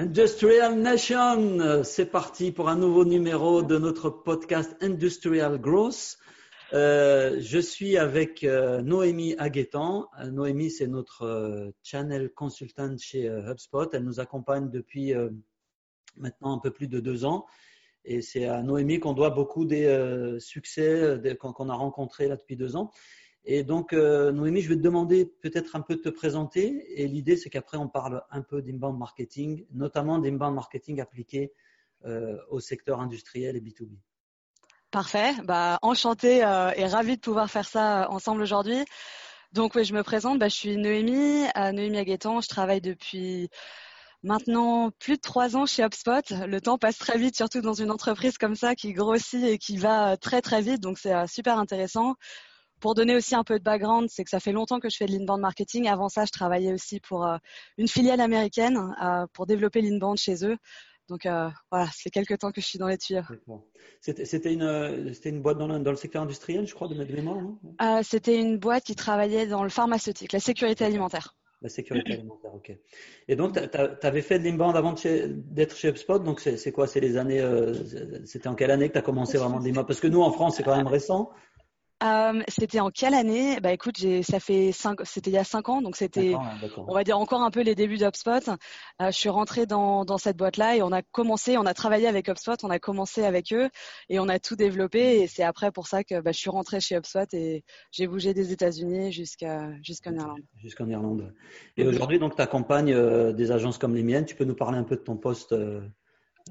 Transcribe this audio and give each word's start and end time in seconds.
Industrial 0.00 0.74
Nation, 0.76 1.84
c'est 1.84 2.06
parti 2.06 2.52
pour 2.52 2.70
un 2.70 2.76
nouveau 2.76 3.04
numéro 3.04 3.60
de 3.60 3.76
notre 3.76 4.08
podcast 4.08 4.74
Industrial 4.80 5.60
Growth. 5.60 6.16
Euh, 6.72 7.36
je 7.38 7.58
suis 7.58 7.98
avec 7.98 8.42
euh, 8.42 8.80
Noémie 8.80 9.34
Aguetan. 9.36 10.08
Euh, 10.18 10.30
Noémie, 10.30 10.70
c'est 10.70 10.86
notre 10.86 11.70
channel 11.82 12.30
consultant 12.30 12.96
chez 12.96 13.28
HubSpot. 13.28 13.90
Elle 13.92 14.04
nous 14.04 14.20
accompagne 14.20 14.70
depuis 14.70 15.12
maintenant 16.16 16.56
un 16.56 16.60
peu 16.60 16.70
plus 16.70 16.88
de 16.88 16.98
deux 16.98 17.26
ans. 17.26 17.44
Et 18.06 18.22
c'est 18.22 18.46
à 18.46 18.62
Noémie 18.62 19.00
qu'on 19.00 19.12
doit 19.12 19.28
beaucoup 19.28 19.66
des 19.66 20.38
succès 20.38 21.20
qu'on 21.38 21.68
a 21.68 21.74
rencontrés 21.74 22.26
là 22.26 22.36
depuis 22.36 22.56
deux 22.56 22.74
ans. 22.74 22.90
Et 23.44 23.62
donc, 23.64 23.92
euh, 23.92 24.32
Noémie, 24.32 24.60
je 24.60 24.68
vais 24.68 24.76
te 24.76 24.82
demander 24.82 25.24
peut-être 25.24 25.74
un 25.74 25.80
peu 25.80 25.96
de 25.96 26.00
te 26.00 26.08
présenter. 26.08 27.00
Et 27.00 27.08
l'idée, 27.08 27.36
c'est 27.36 27.48
qu'après, 27.48 27.78
on 27.78 27.88
parle 27.88 28.22
un 28.30 28.42
peu 28.42 28.60
d'inbound 28.60 28.98
marketing, 28.98 29.64
notamment 29.72 30.18
d'inbound 30.18 30.54
marketing 30.54 31.00
appliqué 31.00 31.52
euh, 32.04 32.36
au 32.50 32.60
secteur 32.60 33.00
industriel 33.00 33.56
et 33.56 33.60
B2B. 33.60 33.96
Parfait. 34.90 35.32
Bah, 35.44 35.78
enchanté 35.82 36.44
euh, 36.44 36.72
et 36.76 36.86
ravi 36.86 37.16
de 37.16 37.20
pouvoir 37.20 37.50
faire 37.50 37.66
ça 37.66 38.10
ensemble 38.10 38.42
aujourd'hui. 38.42 38.84
Donc, 39.52 39.74
oui, 39.74 39.84
je 39.84 39.94
me 39.94 40.02
présente. 40.02 40.38
Bah, 40.38 40.48
je 40.48 40.54
suis 40.54 40.76
Noémie, 40.76 41.46
Noémie 41.56 41.98
Aguetan. 41.98 42.40
Je 42.40 42.48
travaille 42.48 42.80
depuis 42.82 43.48
maintenant 44.22 44.90
plus 44.98 45.16
de 45.16 45.22
trois 45.22 45.56
ans 45.56 45.64
chez 45.64 45.82
HubSpot. 45.82 46.30
Le 46.46 46.60
temps 46.60 46.76
passe 46.76 46.98
très 46.98 47.16
vite, 47.16 47.36
surtout 47.36 47.62
dans 47.62 47.72
une 47.72 47.90
entreprise 47.90 48.36
comme 48.36 48.54
ça 48.54 48.74
qui 48.74 48.92
grossit 48.92 49.42
et 49.42 49.56
qui 49.56 49.78
va 49.78 50.18
très 50.18 50.42
très 50.42 50.60
vite. 50.60 50.80
Donc, 50.80 50.98
c'est 50.98 51.26
super 51.26 51.58
intéressant. 51.58 52.16
Pour 52.80 52.94
donner 52.94 53.14
aussi 53.14 53.34
un 53.34 53.44
peu 53.44 53.58
de 53.58 53.64
background, 53.64 54.08
c'est 54.10 54.24
que 54.24 54.30
ça 54.30 54.40
fait 54.40 54.52
longtemps 54.52 54.80
que 54.80 54.88
je 54.88 54.96
fais 54.96 55.06
de 55.06 55.12
l'inbound 55.12 55.40
marketing. 55.40 55.86
Avant 55.86 56.08
ça, 56.08 56.24
je 56.24 56.32
travaillais 56.32 56.72
aussi 56.72 56.98
pour 56.98 57.26
euh, 57.26 57.36
une 57.76 57.88
filiale 57.88 58.20
américaine 58.20 58.78
euh, 59.02 59.26
pour 59.34 59.46
développer 59.46 59.82
l'inbound 59.82 60.16
chez 60.16 60.44
eux. 60.46 60.56
Donc 61.08 61.26
euh, 61.26 61.50
voilà, 61.70 61.88
c'est 61.92 62.08
quelques 62.08 62.38
temps 62.38 62.52
que 62.52 62.60
je 62.60 62.66
suis 62.66 62.78
dans 62.78 62.86
les 62.86 62.96
tuyaux. 62.96 63.22
C'était 64.00 64.52
une, 64.52 65.12
une, 65.24 65.42
boîte 65.42 65.58
dans 65.58 65.66
le, 65.66 65.78
dans 65.80 65.90
le, 65.90 65.96
secteur 65.96 66.22
industriel, 66.22 66.66
je 66.66 66.74
crois, 66.74 66.88
de 66.88 66.94
mémoire, 66.94 67.36
non? 67.42 67.58
C'était 68.02 68.38
une 68.38 68.58
boîte 68.58 68.84
qui 68.84 68.94
travaillait 68.94 69.46
dans 69.46 69.62
le 69.62 69.70
pharmaceutique, 69.70 70.32
la 70.32 70.40
sécurité 70.40 70.84
alimentaire. 70.84 71.36
La 71.62 71.68
sécurité 71.68 72.12
alimentaire, 72.14 72.54
ok. 72.54 72.72
Et 73.28 73.36
donc, 73.36 73.54
tu 73.54 74.06
avais 74.06 74.22
fait 74.22 74.38
de 74.38 74.44
l'inbound 74.44 74.76
avant 74.76 74.94
d'être 74.94 75.76
chez 75.76 75.88
HubSpot, 75.88 76.20
donc 76.20 76.40
c'est 76.40 76.72
quoi? 76.72 76.86
C'est 76.86 77.00
les 77.00 77.18
années. 77.18 77.44
C'était 78.24 78.48
en 78.48 78.54
quelle 78.54 78.70
année 78.70 78.88
que 78.88 78.94
tu 78.94 78.98
as 78.98 79.02
commencé 79.02 79.36
vraiment 79.36 79.58
l'inbound? 79.58 79.86
Parce 79.86 80.00
que 80.00 80.06
nous, 80.06 80.22
en 80.22 80.30
France, 80.30 80.56
c'est 80.56 80.62
quand 80.62 80.76
même 80.76 80.86
récent. 80.86 81.30
Euh, 82.02 82.42
c'était 82.48 82.80
en 82.80 82.90
quelle 82.90 83.14
année? 83.14 83.60
Bah 83.60 83.72
écoute, 83.72 83.98
ça 84.22 84.40
fait 84.40 84.72
cinq, 84.72 85.00
c'était 85.04 85.30
il 85.30 85.34
y 85.34 85.38
a 85.38 85.44
cinq 85.44 85.68
ans, 85.68 85.82
donc 85.82 85.96
c'était, 85.96 86.34
on 86.76 86.94
va 86.94 87.04
dire 87.04 87.18
encore 87.18 87.42
un 87.42 87.50
peu 87.50 87.60
les 87.60 87.74
débuts 87.74 87.98
d'HubSpot. 87.98 88.48
Euh, 88.48 89.10
je 89.10 89.16
suis 89.16 89.28
rentrée 89.28 89.66
dans, 89.66 90.04
dans 90.06 90.16
cette 90.16 90.36
boîte-là 90.36 90.76
et 90.76 90.82
on 90.82 90.92
a 90.92 91.02
commencé, 91.02 91.58
on 91.58 91.66
a 91.66 91.74
travaillé 91.74 92.06
avec 92.06 92.28
HubSpot, 92.28 92.56
on 92.62 92.70
a 92.70 92.78
commencé 92.78 93.24
avec 93.24 93.52
eux 93.52 93.68
et 94.08 94.18
on 94.18 94.28
a 94.28 94.38
tout 94.38 94.56
développé. 94.56 95.20
Et 95.20 95.26
c'est 95.26 95.42
après 95.42 95.72
pour 95.72 95.86
ça 95.86 96.02
que 96.02 96.20
bah, 96.20 96.32
je 96.32 96.38
suis 96.38 96.50
rentrée 96.50 96.80
chez 96.80 96.96
HubSpot 96.96 97.32
et 97.34 97.64
j'ai 97.92 98.06
bougé 98.06 98.32
des 98.32 98.52
États-Unis 98.52 99.12
jusqu'à 99.12 99.70
jusqu'en 99.82 100.14
Irlande. 100.14 100.40
Jusqu'en 100.56 100.88
Irlande. 100.88 101.34
Et 101.76 101.86
aujourd'hui, 101.86 102.18
donc, 102.18 102.34
tu 102.34 102.42
accompagnes 102.42 102.94
euh, 102.94 103.32
des 103.32 103.52
agences 103.52 103.76
comme 103.76 103.94
les 103.94 104.02
miennes. 104.02 104.24
Tu 104.24 104.34
peux 104.34 104.44
nous 104.44 104.54
parler 104.54 104.78
un 104.78 104.84
peu 104.84 104.96
de 104.96 105.02
ton 105.02 105.16
poste 105.16 105.54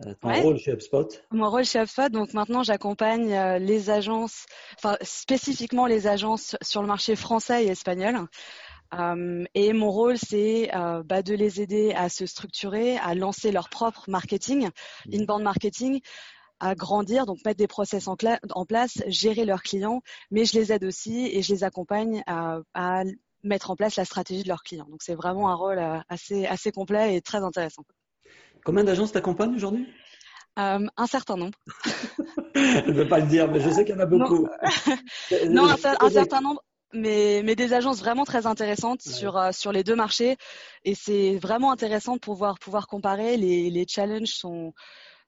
euh, 0.05 0.13
ton 0.19 0.41
rôle 0.41 0.57
chez 0.57 0.71
HubSpot? 0.71 1.07
Mon 1.31 1.49
rôle 1.49 1.65
chez 1.65 1.79
HubSpot, 1.79 2.09
donc 2.09 2.33
maintenant 2.33 2.63
j'accompagne 2.63 3.33
euh, 3.33 3.59
les 3.59 3.89
agences, 3.89 4.45
enfin 4.77 4.97
spécifiquement 5.01 5.85
les 5.85 6.07
agences 6.07 6.55
sur 6.61 6.81
le 6.81 6.87
marché 6.87 7.15
français 7.15 7.65
et 7.65 7.69
espagnol. 7.69 8.27
Euh, 8.93 9.45
et 9.53 9.73
mon 9.73 9.91
rôle, 9.91 10.17
c'est 10.17 10.71
bah, 11.05 11.21
de 11.21 11.35
les 11.35 11.61
aider 11.61 11.93
à 11.93 12.09
se 12.09 12.25
structurer, 12.25 12.97
à 12.97 13.13
lancer 13.13 13.51
leur 13.51 13.69
propre 13.69 14.09
marketing, 14.09 14.69
mmh. 15.05 15.13
inbound 15.13 15.43
marketing, 15.43 16.01
à 16.59 16.75
grandir, 16.75 17.25
donc 17.25 17.37
mettre 17.45 17.57
des 17.57 17.67
process 17.67 18.07
en, 18.07 18.17
en, 18.51 18.65
place, 18.65 19.01
gérer 19.07 19.45
leurs 19.45 19.61
clients, 19.61 20.01
mais 20.31 20.45
je 20.45 20.57
les 20.57 20.73
aide 20.73 20.83
aussi 20.83 21.27
et 21.27 21.41
je 21.41 21.53
les 21.53 21.63
accompagne 21.63 22.23
à, 22.25 22.59
à 22.73 23.03
mettre 23.43 23.71
en 23.71 23.75
place 23.75 23.95
la 23.95 24.05
stratégie 24.05 24.43
de 24.43 24.49
leurs 24.49 24.63
clients. 24.63 24.87
Donc 24.89 25.03
c'est 25.03 25.15
vraiment 25.15 25.49
un 25.49 25.55
rôle 25.55 25.79
assez, 26.09 26.45
assez 26.47 26.71
complet 26.71 27.15
et 27.15 27.21
très 27.21 27.43
intéressant. 27.43 27.83
Combien 28.63 28.83
d'agences 28.83 29.11
t'accompagnent 29.11 29.55
aujourd'hui? 29.55 29.87
Euh, 30.57 30.85
Un 30.97 31.07
certain 31.07 31.37
nombre. 31.37 31.57
je 32.55 32.89
ne 32.89 32.93
veux 32.93 33.07
pas 33.07 33.19
le 33.19 33.27
dire, 33.27 33.49
mais 33.49 33.59
je 33.59 33.69
sais 33.69 33.85
qu'il 33.85 33.95
y 33.95 33.97
en 33.97 34.01
a 34.01 34.05
beaucoup. 34.05 34.47
non, 35.49 35.69
un, 35.69 35.77
certain 36.09 36.41
nombre. 36.41 36.61
Mais, 36.91 37.41
mais, 37.45 37.55
des 37.55 37.73
agences 37.73 37.99
vraiment 37.99 38.25
très 38.25 38.47
intéressantes 38.47 39.01
sur, 39.01 39.37
euh, 39.37 39.51
sur 39.51 39.71
les 39.71 39.83
deux 39.83 39.95
marchés. 39.95 40.37
Et 40.83 40.95
c'est 40.95 41.37
vraiment 41.37 41.71
intéressant 41.71 42.15
de 42.15 42.19
pouvoir, 42.19 42.59
pouvoir 42.59 42.87
comparer. 42.87 43.37
Les, 43.37 43.69
les 43.69 43.85
challenges 43.87 44.29
sont, 44.29 44.73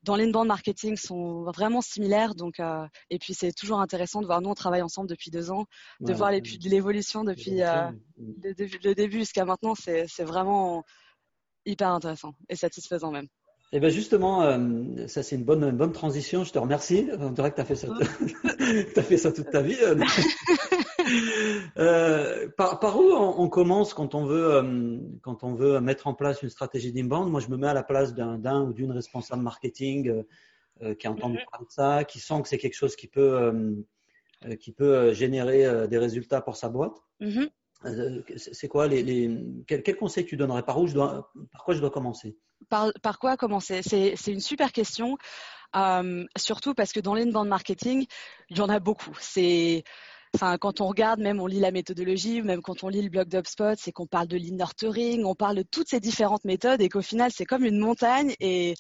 dans 0.04 0.16
l'inbound 0.16 0.48
marketing 0.48 0.98
sont 0.98 1.44
vraiment 1.44 1.82
similaires. 1.82 2.36
Donc, 2.36 2.60
euh, 2.60 2.86
et 3.10 3.20
puis, 3.20 3.34
c'est 3.34 3.54
toujours 3.54 3.80
intéressant 3.80 4.22
de 4.22 4.26
voir, 4.26 4.42
nous, 4.42 4.50
on 4.50 4.56
travaille 4.56 4.82
ensemble 4.82 5.08
depuis 5.08 5.30
deux 5.32 5.52
ans, 5.52 5.66
de 6.00 6.14
voir 6.14 6.32
l'évolution 6.32 7.24
depuis 7.24 7.62
le, 7.62 8.94
début 8.94 9.20
jusqu'à 9.20 9.46
maintenant. 9.46 9.76
C'est 9.76 10.24
vraiment 10.24 10.84
hyper 11.66 11.90
intéressant 11.90 12.34
et 12.50 12.56
satisfaisant 12.56 13.12
même. 13.12 13.28
Et 13.74 13.78
eh 13.78 13.80
bien 13.80 13.88
justement, 13.88 14.44
euh, 14.44 15.08
ça 15.08 15.24
c'est 15.24 15.38
une 15.38 15.46
bonne, 15.46 15.72
bonne 15.72 15.94
transition, 15.94 16.44
je 16.44 16.52
te 16.52 16.60
remercie. 16.60 17.08
On 17.18 17.30
dirait 17.32 17.52
que 17.52 17.56
tu 17.56 17.62
as, 17.62 17.66
fait 17.66 17.78
ça, 17.78 17.88
as 18.98 19.02
fait 19.02 19.16
ça 19.16 19.32
toute 19.32 19.50
ta 19.50 19.62
vie. 19.62 19.78
Euh. 19.82 19.96
euh, 21.78 22.50
par, 22.58 22.82
par, 22.82 23.00
où 23.00 23.14
on, 23.14 23.48
commence 23.48 23.94
quand 23.94 24.14
on, 24.14 24.26
veut, 24.26 24.56
euh, 24.56 24.98
quand 25.22 25.46
on 25.46 25.54
veut 25.54 25.80
mettre 25.80 26.08
en 26.08 26.14
place 26.14 26.44
une 26.44 26.50
stratégie 26.50 26.92
d'inbound? 26.92 27.32
Moi, 27.32 27.40
je 27.40 27.48
me 27.48 27.56
mets 27.56 27.68
à 27.68 27.74
la 27.74 27.84
place 27.84 28.14
d'un 28.14 28.62
ou 28.62 28.74
d'une 28.74 28.92
responsable 28.92 29.42
marketing 29.42 30.22
qui 31.00 31.08
a 31.08 31.12
entendu 31.12 31.40
parler 31.50 31.66
de 31.66 31.72
ça, 31.72 32.04
qui 32.04 32.20
sent 32.20 32.42
que 32.42 32.50
c'est 32.50 32.58
quelque 32.58 32.76
chose 32.76 32.98
qui 32.98 33.08
peut, 33.08 33.54
qui 34.60 34.74
peut 34.74 35.14
générer 35.14 35.88
des 35.88 35.98
résultats 35.98 36.42
pour 36.42 36.58
sa 36.58 36.68
boîte. 36.68 36.98
Mhm. 37.22 37.44
Euh, 37.44 37.48
c'est 38.38 38.68
quoi 38.68 38.88
les, 38.88 39.04
les... 39.04 39.38
Quel, 39.68 39.84
quel, 39.84 39.96
conseil 39.96 40.26
tu 40.26 40.38
donnerais? 40.38 40.64
Par 40.64 40.80
où 40.80 40.88
je 40.88 40.94
dois, 40.94 41.32
par 41.52 41.64
quoi 41.64 41.74
je 41.74 41.80
dois 41.80 41.92
commencer? 41.92 42.38
Par, 42.70 43.20
quoi 43.20 43.38
commencer? 43.38 43.82
C'est 43.84 44.32
une 44.32 44.40
super 44.40 44.72
question, 44.72 45.18
euh, 45.76 46.26
surtout 46.38 46.74
parce 46.74 46.94
que 46.94 47.00
dans 47.00 47.16
l'inbound 47.16 47.48
marketing, 47.48 48.06
il 48.50 48.58
y 48.58 48.62
en 48.62 48.70
a 48.70 48.80
beaucoup. 48.80 49.18
C'est 49.20 49.84
Enfin, 50.34 50.58
quand 50.58 50.80
on 50.80 50.88
regarde, 50.88 51.20
même 51.20 51.42
on 51.42 51.48
lit 51.48 51.60
la 51.60 51.72
méthodologie, 51.72 52.42
même 52.42 52.62
quand 52.62 52.84
on 52.84 52.88
lit 52.88 53.02
le 53.02 53.10
blog 53.10 53.28
d'UpSpot, 53.28 53.76
c'est 53.78 53.92
qu'on 53.92 54.08
parle 54.08 54.28
de 54.28 54.38
l'innurturing, 54.38 55.26
on 55.26 55.36
parle 55.36 55.58
de 55.58 55.64
toutes 55.64 55.90
ces 55.90 56.00
différentes 56.00 56.46
méthodes 56.46 56.82
et 56.82 56.88
qu'au 56.88 57.02
final, 57.02 57.32
c'est 57.34 57.44
comme 57.46 57.66
une 57.66 57.80
montagne 57.80 58.34
et 58.40 58.76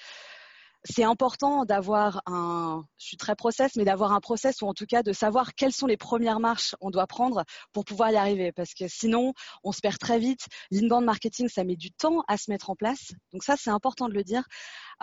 c'est 0.83 1.03
important 1.03 1.65
d'avoir 1.65 2.21
un, 2.25 2.83
je 2.97 3.05
suis 3.05 3.17
très 3.17 3.35
process, 3.35 3.75
mais 3.75 3.85
d'avoir 3.85 4.13
un 4.13 4.19
process 4.19 4.61
ou 4.61 4.67
en 4.67 4.73
tout 4.73 4.85
cas 4.85 5.03
de 5.03 5.13
savoir 5.13 5.53
quelles 5.53 5.73
sont 5.73 5.87
les 5.87 5.97
premières 5.97 6.39
marches 6.39 6.75
on 6.81 6.89
doit 6.89 7.07
prendre 7.07 7.43
pour 7.71 7.85
pouvoir 7.85 8.11
y 8.11 8.15
arriver. 8.15 8.51
Parce 8.51 8.73
que 8.73 8.87
sinon, 8.87 9.33
on 9.63 9.71
se 9.71 9.81
perd 9.81 9.97
très 9.99 10.19
vite. 10.19 10.47
L'inbound 10.71 11.05
marketing, 11.05 11.49
ça 11.49 11.63
met 11.63 11.75
du 11.75 11.91
temps 11.91 12.23
à 12.27 12.37
se 12.37 12.49
mettre 12.49 12.69
en 12.69 12.75
place. 12.75 13.11
Donc 13.31 13.43
ça, 13.43 13.55
c'est 13.57 13.69
important 13.69 14.09
de 14.09 14.13
le 14.13 14.23
dire. 14.23 14.43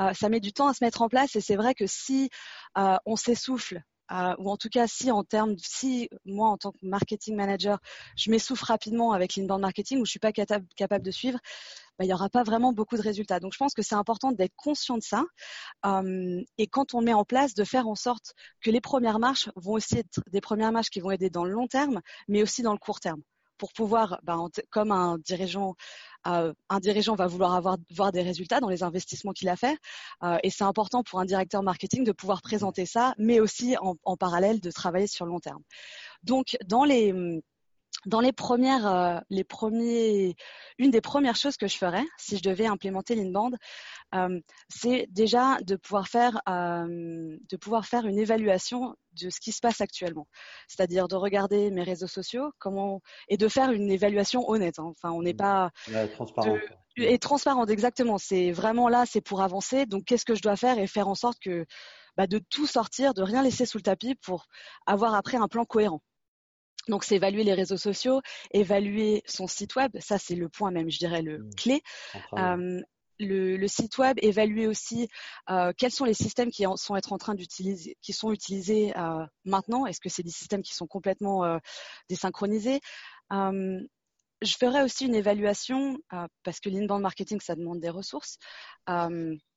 Euh, 0.01 0.13
ça 0.15 0.29
met 0.29 0.41
du 0.41 0.53
temps 0.53 0.69
à 0.69 0.75
se 0.75 0.85
mettre 0.85 1.03
en 1.03 1.09
place 1.09 1.37
et 1.37 1.41
c'est 1.41 1.57
vrai 1.57 1.75
que 1.75 1.87
si 1.87 2.31
euh, 2.77 2.97
on 3.05 3.17
s'essouffle 3.17 3.83
euh, 4.13 4.35
ou 4.39 4.51
en 4.51 4.57
tout 4.57 4.69
cas 4.69 4.87
si 4.87 5.11
en 5.11 5.23
termes 5.23 5.57
si 5.59 6.09
moi 6.25 6.49
en 6.49 6.57
tant 6.57 6.73
que 6.73 6.79
marketing 6.83 7.37
manager 7.37 7.79
je 8.17 8.31
m'essouffle 8.31 8.65
rapidement 8.65 9.13
avec 9.13 9.37
l'inbound 9.37 9.61
marketing 9.61 10.01
ou 10.01 10.07
je 10.07 10.11
suis 10.11 10.19
pas 10.19 10.33
capable, 10.33 10.67
capable 10.77 11.05
de 11.05 11.11
suivre 11.11 11.39
bah, 11.99 12.05
il 12.05 12.09
n'y 12.09 12.15
aura 12.15 12.29
pas 12.29 12.45
vraiment 12.45 12.73
beaucoup 12.73 12.97
de 12.97 13.03
résultats. 13.03 13.41
Donc, 13.41 13.53
je 13.53 13.59
pense 13.59 13.75
que 13.75 13.83
c'est 13.83 13.95
important 13.95 14.33
d'être 14.33 14.55
conscient 14.57 14.97
de 14.97 15.03
ça. 15.03 15.25
Euh, 15.87 16.43
et 16.59 16.67
quand 16.67 16.95
on 16.95 17.03
met 17.03 17.15
en 17.15 17.25
place, 17.25 17.55
de 17.55 17.65
faire 17.65 17.89
en 17.89 17.95
sorte 17.95 18.35
que 18.61 18.71
les 18.71 18.81
premières 18.81 19.19
marches 19.19 19.51
vont 19.57 19.73
aussi 19.73 19.99
être 19.99 20.21
des 20.31 20.41
premières 20.41 20.73
marches 20.73 20.91
qui 20.91 21.01
vont 21.01 21.11
aider 21.11 21.31
dans 21.31 21.45
le 21.45 21.51
long 21.51 21.67
terme, 21.67 22.01
mais 22.29 22.43
aussi 22.43 22.63
dans 22.63 22.73
le 22.73 22.79
court 22.79 23.01
terme 23.01 23.23
pour 23.59 23.73
pouvoir, 23.73 24.21
bah, 24.23 24.39
comme 24.71 24.93
un 24.93 25.19
dirigeant, 25.19 25.75
euh, 26.29 26.55
un 26.69 26.79
dirigeant 26.79 27.17
va 27.17 27.27
vouloir 27.27 27.55
avoir 27.55 27.77
voir 27.91 28.13
des 28.13 28.23
résultats 28.23 28.61
dans 28.61 28.69
les 28.69 28.85
investissements 28.85 29.33
qu'il 29.33 29.49
a 29.49 29.57
fait, 29.57 29.77
euh, 30.23 30.39
et 30.45 30.51
c'est 30.51 30.65
important 30.65 31.03
pour 31.03 31.19
un 31.19 31.25
directeur 31.25 31.65
marketing 31.65 32.05
de 32.05 32.13
pouvoir 32.13 32.41
présenter 32.41 32.87
ça, 32.87 33.15
mais 33.19 33.41
aussi 33.41 33.77
en, 33.81 33.97
en, 34.05 34.17
parallèle 34.17 34.61
de 34.61 34.71
travailler 34.71 35.09
sur 35.09 35.27
le 35.27 35.33
long 35.33 35.41
terme. 35.41 35.63
Donc, 36.23 36.57
dans 36.67 36.85
les 36.85 37.13
dans 38.07 38.21
les 38.21 38.33
premières, 38.33 38.87
euh, 38.87 39.19
les 39.29 39.45
premiers, 39.45 40.37
une 40.79 40.91
des 40.91 41.01
premières 41.01 41.37
choses 41.37 41.57
que 41.57 41.67
je 41.67 41.77
ferais 41.77 42.05
si 42.17 42.37
je 42.37 42.43
devais 42.43 42.67
implémenter 42.67 43.15
l'inbound, 43.15 43.57
euh, 44.15 44.41
c'est 44.69 45.07
déjà 45.11 45.59
de 45.63 45.77
pouvoir 45.77 46.09
faire, 46.09 46.41
euh, 46.49 47.37
de 47.51 47.57
pouvoir 47.57 47.87
faire 47.87 48.07
une 48.07 48.19
évaluation 48.19 48.95
de 49.21 49.31
ce 49.31 49.41
qui 49.41 49.53
se 49.53 49.61
passe 49.61 49.81
actuellement. 49.81 50.29
C'est-à-dire 50.69 51.09
de 51.09 51.17
regarder 51.17 51.71
mes 51.71 51.83
réseaux 51.83 52.07
sociaux, 52.07 52.53
comment 52.59 53.03
et 53.29 53.37
de 53.37 53.49
faire 53.49 53.73
une 53.73 53.91
évaluation 53.91 54.49
honnête. 54.49 54.79
Hein. 54.79 54.93
Enfin, 54.97 55.11
on 55.11 55.23
n'est 55.23 55.33
mmh. 55.33 55.37
pas 55.37 55.71
transparent. 56.15 56.57
et 56.97 57.19
transparente 57.19 57.69
exactement. 57.69 58.19
C'est 58.19 58.53
vraiment 58.53 58.89
là, 58.89 59.05
c'est 59.07 59.21
pour 59.21 59.43
avancer. 59.43 59.87
Donc, 59.87 60.05
qu'est-ce 60.05 60.25
que 60.25 60.37
je 60.37 60.43
dois 60.43 60.57
faire 60.57 60.79
et 60.79 60.87
faire 60.87 61.09
en 61.09 61.17
sorte 61.17 61.39
que 61.41 61.67
bah, 62.17 62.27
de 62.27 62.39
tout 62.39 62.67
sortir, 62.67 63.13
de 63.13 63.23
rien 63.23 63.43
laisser 63.43 63.67
sous 63.67 63.79
le 63.79 63.83
tapis 63.83 64.15
pour 64.15 64.47
avoir 64.87 65.15
après 65.15 65.37
un 65.37 65.49
plan 65.49 65.65
cohérent. 65.65 66.01
Donc, 66.89 67.05
c'est 67.05 67.17
évaluer 67.17 67.45
les 67.45 67.55
réseaux 67.55 67.77
sociaux, 67.77 68.21
évaluer 68.53 69.23
son 69.27 69.47
site 69.47 69.77
web. 69.77 69.93
Ça, 70.01 70.19
c'est 70.19 70.35
le 70.35 70.49
point 70.49 70.71
même, 70.71 70.91
je 70.91 70.99
dirais, 70.99 71.23
le 71.23 71.39
mmh. 71.39 71.51
clé. 71.57 71.83
Euh, 72.35 72.81
le, 73.19 73.67
site 73.67 73.99
web, 73.99 74.17
évaluer 74.23 74.67
aussi 74.67 75.09
euh, 75.51 75.73
quels 75.77 75.91
sont 75.91 76.05
les 76.05 76.15
systèmes 76.15 76.51
qui 76.51 76.65
sont 76.77 76.97
être 76.97 77.13
en 77.13 77.19
train 77.19 77.35
d'utiliser, 77.35 77.97
qui 78.03 78.13
sont 78.13 78.33
utilisés 78.33 78.97
euh, 78.97 79.25
maintenant. 79.45 79.87
Est-ce 79.87 80.01
que 80.01 80.09
c'est 80.09 80.23
des 80.23 80.31
systèmes 80.31 80.63
qui 80.63 80.75
sont 80.75 80.87
complètement 80.87 81.45
euh, 81.45 81.59
désynchronisés? 82.09 82.81
Je 84.41 84.55
ferai 84.57 84.85
aussi 84.85 85.07
une 85.07 85.17
évaluation 85.17 85.99
parce 86.45 86.61
que 86.61 86.69
l'inbound 86.69 87.03
marketing, 87.03 87.41
ça 87.41 87.57
demande 87.57 87.81
des 87.81 87.89
ressources 87.89 88.39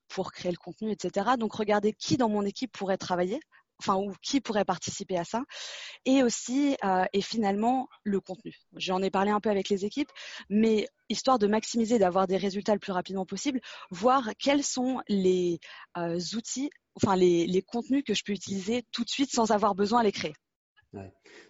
pour 0.07 0.31
créer 0.31 0.51
le 0.51 0.57
contenu, 0.57 0.92
etc. 0.92 1.31
Donc, 1.38 1.54
regarder 1.54 1.94
qui 1.94 2.18
dans 2.18 2.30
mon 2.30 2.44
équipe 2.44 2.72
pourrait 2.72 2.98
travailler 2.98 3.39
enfin 3.81 3.95
ou 3.95 4.13
qui 4.22 4.42
pourrait 4.42 4.66
participer 4.66 5.18
à 5.18 5.24
ça, 5.24 5.44
et 6.06 6.24
aussi 6.24 6.78
euh, 6.83 7.06
et 7.13 7.22
finalement 7.22 7.88
le 8.04 8.19
contenu. 8.19 8.56
J'en 8.75 9.01
ai 9.01 9.10
parlé 9.10 9.31
un 9.31 9.39
peu 9.39 9.50
avec 9.50 9.69
les 9.69 9.86
équipes, 9.86 10.10
mais 10.50 10.88
histoire 11.10 11.39
de 11.39 11.48
maximiser, 11.48 11.98
d'avoir 11.98 12.28
des 12.28 12.38
résultats 12.38 12.74
le 12.74 12.80
plus 12.80 12.92
rapidement 12.92 13.25
possible, 13.25 13.60
voir 13.89 14.30
quels 14.39 14.63
sont 14.63 15.01
les 15.07 15.60
euh, 15.98 16.19
outils, 16.36 16.69
enfin 16.95 17.16
les, 17.16 17.63
contenus 17.68 18.04
que 18.06 18.13
je 18.13 18.24
peux 18.24 18.33
utiliser 18.33 18.83
tout 18.92 19.04
de 19.04 19.10
suite 19.10 19.31
sans 19.31 19.51
avoir 19.51 19.75
besoin 19.75 20.01
à 20.01 20.04
les 20.04 20.12
créer. 20.12 20.34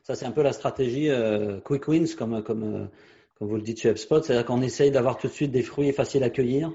Ça 0.04 0.16
c'est 0.16 0.26
un 0.26 0.32
peu 0.32 0.44
la 0.44 0.54
stratégie 0.54 1.10
euh, 1.10 1.60
quick 1.62 1.88
wins 1.88 2.16
comme 2.16 2.44
comme 2.44 2.90
comme 3.36 3.48
vous 3.50 3.56
le 3.56 3.64
dites 3.64 3.82
chez 3.82 3.90
HubSpot, 3.90 4.22
c'est-à-dire 4.22 4.46
qu'on 4.46 4.62
essaye 4.62 4.92
d'avoir 4.92 5.18
tout 5.18 5.28
de 5.28 5.34
suite 5.34 5.52
des 5.52 5.64
fruits 5.64 5.92
faciles 5.92 6.24
à 6.24 6.30
cueillir 6.30 6.72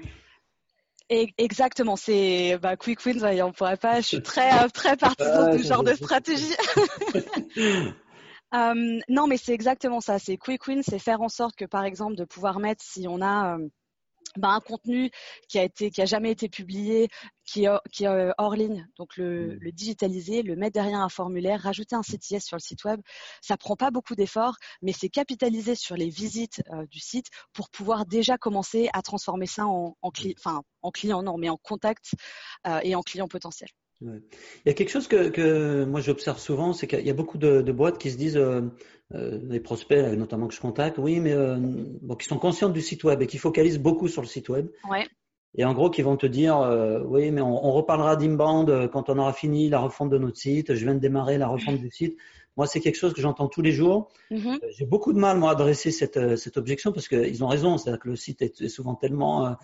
Exactement, 1.09 1.95
c'est 1.95 2.57
bah, 2.61 2.75
quick 2.75 3.05
wins, 3.05 3.23
on 3.43 3.51
pourrait 3.53 3.77
pas. 3.77 4.01
Je 4.01 4.07
suis 4.07 4.21
très 4.23 4.63
euh, 4.63 4.67
très 4.69 4.97
partisan 4.97 5.53
de 5.53 5.57
ce 5.59 5.67
genre 5.67 5.83
de 5.83 5.93
stratégie. 5.93 6.53
Euh, 8.53 8.99
non, 9.09 9.27
mais 9.27 9.35
c'est 9.35 9.51
exactement 9.53 9.99
ça. 9.99 10.19
C'est 10.19 10.37
quick 10.37 10.65
wins, 10.67 10.81
c'est 10.81 10.99
faire 10.99 11.21
en 11.21 11.27
sorte 11.27 11.57
que, 11.57 11.65
par 11.65 11.83
exemple, 11.83 12.15
de 12.15 12.23
pouvoir 12.23 12.59
mettre 12.59 12.81
si 12.81 13.05
on 13.05 13.21
a 13.21 13.57
euh, 13.57 13.67
bah, 14.37 14.49
un 14.49 14.59
contenu 14.59 15.11
qui 15.47 15.59
a 15.59 15.63
été 15.63 15.91
qui 15.91 16.01
a 16.01 16.05
jamais 16.05 16.31
été 16.31 16.49
publié, 16.49 17.09
qui 17.45 17.65
est, 17.65 17.69
qui 17.91 18.03
est 18.03 18.07
euh, 18.07 18.31
hors 18.37 18.55
ligne, 18.55 18.87
donc 18.97 19.17
le, 19.17 19.55
mmh. 19.55 19.57
le, 19.59 19.71
digitaliser, 19.71 20.41
le 20.43 20.55
mettre 20.55 20.73
derrière 20.73 20.99
un 20.99 21.09
formulaire, 21.09 21.61
rajouter 21.61 21.95
un 21.95 22.01
CTS 22.01 22.41
sur 22.41 22.57
le 22.57 22.61
site 22.61 22.83
web, 22.83 23.01
ça 23.41 23.57
prend 23.57 23.75
pas 23.75 23.89
beaucoup 23.91 24.15
d'efforts, 24.15 24.57
mais 24.81 24.91
c'est 24.91 25.09
capitaliser 25.09 25.75
sur 25.75 25.95
les 25.95 26.09
visites 26.09 26.61
euh, 26.71 26.85
du 26.87 26.99
site 26.99 27.27
pour 27.53 27.69
pouvoir 27.69 28.05
déjà 28.05 28.37
commencer 28.37 28.89
à 28.93 29.01
transformer 29.01 29.47
ça 29.47 29.65
en, 29.65 29.97
en, 30.01 30.11
enfin, 30.37 30.63
en 30.81 30.91
client, 30.91 31.23
non, 31.23 31.37
mais 31.37 31.49
en 31.49 31.57
contact 31.57 32.13
euh, 32.67 32.79
et 32.83 32.95
en 32.95 33.01
client 33.01 33.27
potentiel. 33.27 33.69
Il 34.01 34.21
y 34.67 34.69
a 34.69 34.73
quelque 34.73 34.89
chose 34.89 35.07
que, 35.07 35.29
que 35.29 35.83
moi 35.85 36.01
j'observe 36.01 36.37
souvent, 36.39 36.73
c'est 36.73 36.87
qu'il 36.87 37.05
y 37.05 37.09
a 37.09 37.13
beaucoup 37.13 37.37
de, 37.37 37.61
de, 37.61 37.71
boîtes 37.71 37.97
qui 37.97 38.11
se 38.11 38.17
disent, 38.17 38.37
euh, 38.37 38.61
euh, 39.15 39.37
des 39.37 39.59
prospects 39.59 39.97
notamment 40.17 40.47
que 40.47 40.53
je 40.53 40.59
contacte, 40.59 40.97
oui, 40.97 41.19
mais 41.19 41.31
euh, 41.31 41.57
bon, 42.01 42.15
qui 42.15 42.27
sont 42.27 42.37
conscients 42.37 42.69
du 42.69 42.81
site 42.81 43.03
web 43.05 43.21
et 43.21 43.27
qui 43.27 43.37
focalisent 43.37 43.79
beaucoup 43.79 44.07
sur 44.07 44.21
le 44.21 44.27
site 44.27 44.49
web. 44.49 44.67
Ouais. 44.89 45.07
Et 45.55 45.65
en 45.65 45.73
gros, 45.73 45.89
qui 45.89 46.01
vont 46.01 46.17
te 46.17 46.27
dire, 46.27 46.57
euh, 46.59 47.01
oui, 47.05 47.31
mais 47.31 47.41
on, 47.41 47.65
on 47.65 47.71
reparlera 47.71 48.15
d'inbound 48.15 48.69
euh, 48.69 48.87
quand 48.87 49.09
on 49.09 49.17
aura 49.17 49.33
fini 49.33 49.69
la 49.69 49.79
refonte 49.79 50.09
de 50.09 50.17
notre 50.17 50.37
site. 50.37 50.75
Je 50.75 50.83
viens 50.83 50.93
de 50.93 50.99
démarrer 50.99 51.37
la 51.37 51.47
refonte 51.47 51.79
du 51.79 51.89
site. 51.89 52.17
Moi, 52.57 52.67
c'est 52.67 52.79
quelque 52.79 52.97
chose 52.97 53.13
que 53.13 53.21
j'entends 53.21 53.47
tous 53.47 53.61
les 53.61 53.71
jours. 53.71 54.11
Mm-hmm. 54.29 54.59
J'ai 54.77 54.85
beaucoup 54.85 55.13
de 55.13 55.19
mal, 55.19 55.37
moi, 55.37 55.49
à 55.49 55.53
adresser 55.53 55.91
cette, 55.91 56.35
cette 56.35 56.57
objection 56.57 56.91
parce 56.91 57.07
qu'ils 57.07 57.43
ont 57.43 57.47
raison. 57.47 57.77
C'est-à-dire 57.77 57.99
que 57.99 58.09
le 58.09 58.15
site 58.15 58.41
est, 58.41 58.61
est 58.61 58.69
souvent 58.69 58.95
tellement 58.95 59.55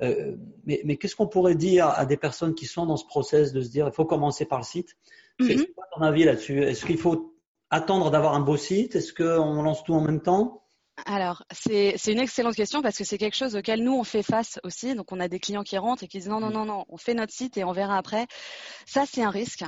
euh, 0.00 0.36
mais, 0.64 0.80
mais 0.84 0.96
qu'est-ce 0.96 1.14
qu'on 1.14 1.28
pourrait 1.28 1.54
dire 1.54 1.88
à 1.88 2.06
des 2.06 2.16
personnes 2.16 2.54
qui 2.54 2.66
sont 2.66 2.86
dans 2.86 2.96
ce 2.96 3.06
process 3.06 3.52
de 3.52 3.60
se 3.60 3.68
dire 3.68 3.86
il 3.86 3.92
faut 3.92 4.04
commencer 4.04 4.44
par 4.44 4.58
le 4.58 4.64
site? 4.64 4.96
C'est 5.40 5.56
mhm. 5.56 5.66
quoi 5.74 5.86
ton 5.94 6.02
avis 6.02 6.24
là-dessus? 6.24 6.62
Est-ce 6.62 6.84
qu'il 6.84 6.98
faut 6.98 7.34
attendre 7.70 8.10
d'avoir 8.10 8.34
un 8.34 8.40
beau 8.40 8.56
site? 8.56 8.96
Est-ce 8.96 9.12
qu'on 9.12 9.62
lance 9.62 9.82
tout 9.84 9.94
en 9.94 10.00
même 10.00 10.20
temps? 10.20 10.62
Alors, 11.06 11.42
c'est 11.50 11.96
une 12.06 12.20
excellente 12.20 12.54
question 12.54 12.82
parce 12.82 12.98
que 12.98 13.04
c'est 13.04 13.18
quelque 13.18 13.36
chose 13.36 13.56
auquel 13.56 13.82
nous, 13.82 13.94
on 13.94 14.04
fait 14.04 14.22
face 14.22 14.60
aussi. 14.62 14.94
Donc, 14.94 15.10
on 15.10 15.20
a 15.20 15.28
des 15.28 15.40
clients 15.40 15.62
qui 15.62 15.78
rentrent 15.78 16.02
et 16.04 16.08
qui 16.08 16.18
disent 16.18 16.28
non, 16.28 16.38
non, 16.40 16.50
mm. 16.50 16.52
non, 16.52 16.64
non, 16.66 16.84
on 16.88 16.96
fait 16.96 17.14
notre 17.14 17.32
site 17.32 17.56
et 17.56 17.64
on 17.64 17.72
verra 17.72 17.96
après. 17.96 18.26
Ça, 18.86 19.04
c'est 19.06 19.22
un 19.22 19.30
risque. 19.30 19.62
Euh, 19.62 19.66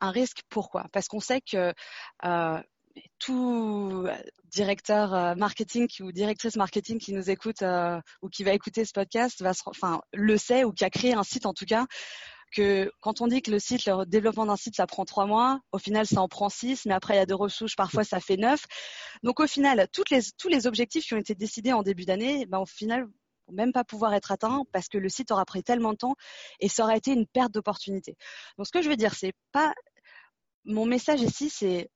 un 0.00 0.10
risque 0.10 0.42
pourquoi? 0.48 0.86
Parce 0.92 1.08
qu'on 1.08 1.20
sait 1.20 1.40
que 1.40 1.72
euh, 2.24 2.60
tout 3.18 4.06
directeur 4.50 5.14
euh, 5.14 5.34
marketing 5.34 5.88
ou 6.00 6.12
directrice 6.12 6.56
marketing 6.56 6.98
qui 6.98 7.12
nous 7.12 7.30
écoute 7.30 7.62
euh, 7.62 8.00
ou 8.22 8.28
qui 8.28 8.44
va 8.44 8.52
écouter 8.52 8.84
ce 8.84 8.92
podcast 8.92 9.42
va 9.42 9.52
enfin, 9.66 10.00
le 10.12 10.36
sait 10.36 10.64
ou 10.64 10.72
qui 10.72 10.84
a 10.84 10.90
créé 10.90 11.14
un 11.14 11.22
site 11.22 11.46
en 11.46 11.54
tout 11.54 11.66
cas 11.66 11.86
que 12.50 12.90
quand 13.00 13.20
on 13.20 13.26
dit 13.26 13.42
que 13.42 13.50
le 13.50 13.58
site, 13.58 13.84
le 13.86 14.04
développement 14.06 14.46
d'un 14.46 14.56
site, 14.56 14.76
ça 14.76 14.86
prend 14.86 15.04
trois 15.04 15.26
mois, 15.26 15.60
au 15.72 15.78
final, 15.78 16.06
ça 16.06 16.20
en 16.22 16.28
prend 16.28 16.48
six, 16.48 16.86
mais 16.86 16.94
après, 16.94 17.14
il 17.14 17.16
y 17.18 17.20
a 17.20 17.26
deux 17.26 17.34
ressources, 17.34 17.74
parfois, 17.74 18.04
ça 18.04 18.20
fait 18.20 18.36
neuf. 18.36 18.64
Donc, 19.22 19.40
au 19.40 19.46
final, 19.46 19.86
toutes 19.92 20.10
les, 20.10 20.20
tous 20.38 20.48
les 20.48 20.66
objectifs 20.66 21.04
qui 21.04 21.14
ont 21.14 21.18
été 21.18 21.34
décidés 21.34 21.72
en 21.72 21.82
début 21.82 22.04
d'année, 22.04 22.46
ben, 22.46 22.58
au 22.58 22.66
final, 22.66 23.04
vont 23.04 23.54
même 23.54 23.72
pas 23.72 23.84
pouvoir 23.84 24.14
être 24.14 24.32
atteints 24.32 24.62
parce 24.72 24.88
que 24.88 24.98
le 24.98 25.08
site 25.08 25.30
aura 25.30 25.44
pris 25.44 25.62
tellement 25.62 25.92
de 25.92 25.98
temps 25.98 26.14
et 26.60 26.68
ça 26.68 26.84
aura 26.84 26.96
été 26.96 27.12
une 27.12 27.26
perte 27.26 27.52
d'opportunité. 27.52 28.16
Donc, 28.56 28.66
ce 28.66 28.72
que 28.72 28.82
je 28.82 28.88
veux 28.88 28.96
dire, 28.96 29.14
c'est 29.14 29.34
pas, 29.52 29.74
mon 30.64 30.86
message 30.86 31.22
ici, 31.22 31.50
c'est 31.50 31.90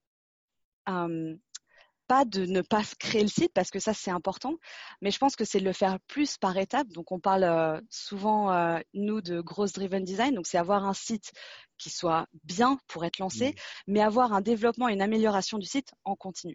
pas 2.12 2.26
de 2.26 2.44
ne 2.44 2.60
pas 2.60 2.82
créer 2.98 3.22
le 3.22 3.28
site 3.28 3.54
parce 3.54 3.70
que 3.70 3.78
ça 3.78 3.94
c'est 3.94 4.10
important, 4.10 4.56
mais 5.00 5.10
je 5.10 5.16
pense 5.16 5.34
que 5.34 5.46
c'est 5.46 5.60
de 5.60 5.64
le 5.64 5.72
faire 5.72 5.98
plus 6.08 6.36
par 6.36 6.58
étapes. 6.58 6.88
Donc 6.88 7.10
on 7.10 7.18
parle 7.18 7.80
souvent 7.88 8.78
nous 8.92 9.22
de 9.22 9.40
gross 9.40 9.72
driven 9.72 10.04
design, 10.04 10.34
donc 10.34 10.46
c'est 10.46 10.58
avoir 10.58 10.84
un 10.84 10.92
site 10.92 11.32
qui 11.78 11.88
soit 11.88 12.26
bien 12.44 12.76
pour 12.86 13.06
être 13.06 13.18
lancé, 13.18 13.48
mmh. 13.48 13.54
mais 13.86 14.00
avoir 14.02 14.34
un 14.34 14.42
développement 14.42 14.90
et 14.90 14.92
une 14.92 15.00
amélioration 15.00 15.56
du 15.56 15.64
site 15.64 15.94
en 16.04 16.14
continu. 16.14 16.54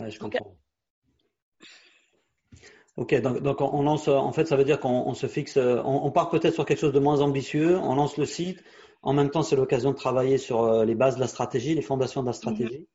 Ouais, 0.00 0.10
je 0.10 0.18
comprends. 0.18 0.56
Ok, 2.96 3.14
donc, 3.20 3.60
on 3.60 3.82
lance, 3.82 4.08
en 4.08 4.32
fait, 4.32 4.46
ça 4.46 4.56
veut 4.56 4.64
dire 4.64 4.80
qu'on 4.80 5.12
se 5.12 5.26
fixe, 5.26 5.58
on 5.58 6.10
part 6.12 6.30
peut-être 6.30 6.54
sur 6.54 6.64
quelque 6.64 6.78
chose 6.78 6.94
de 6.94 7.00
moins 7.00 7.20
ambitieux, 7.20 7.76
on 7.76 7.94
lance 7.94 8.16
le 8.16 8.24
site, 8.24 8.64
en 9.02 9.12
même 9.12 9.28
temps, 9.28 9.42
c'est 9.42 9.56
l'occasion 9.56 9.90
de 9.90 9.96
travailler 9.96 10.38
sur 10.38 10.62
euh, 10.62 10.86
les 10.86 10.94
bases 10.94 11.16
de 11.16 11.20
la 11.20 11.26
stratégie, 11.26 11.74
les 11.74 11.82
fondations 11.82 12.22
de 12.22 12.26
la 12.28 12.32
stratégie. 12.32 12.88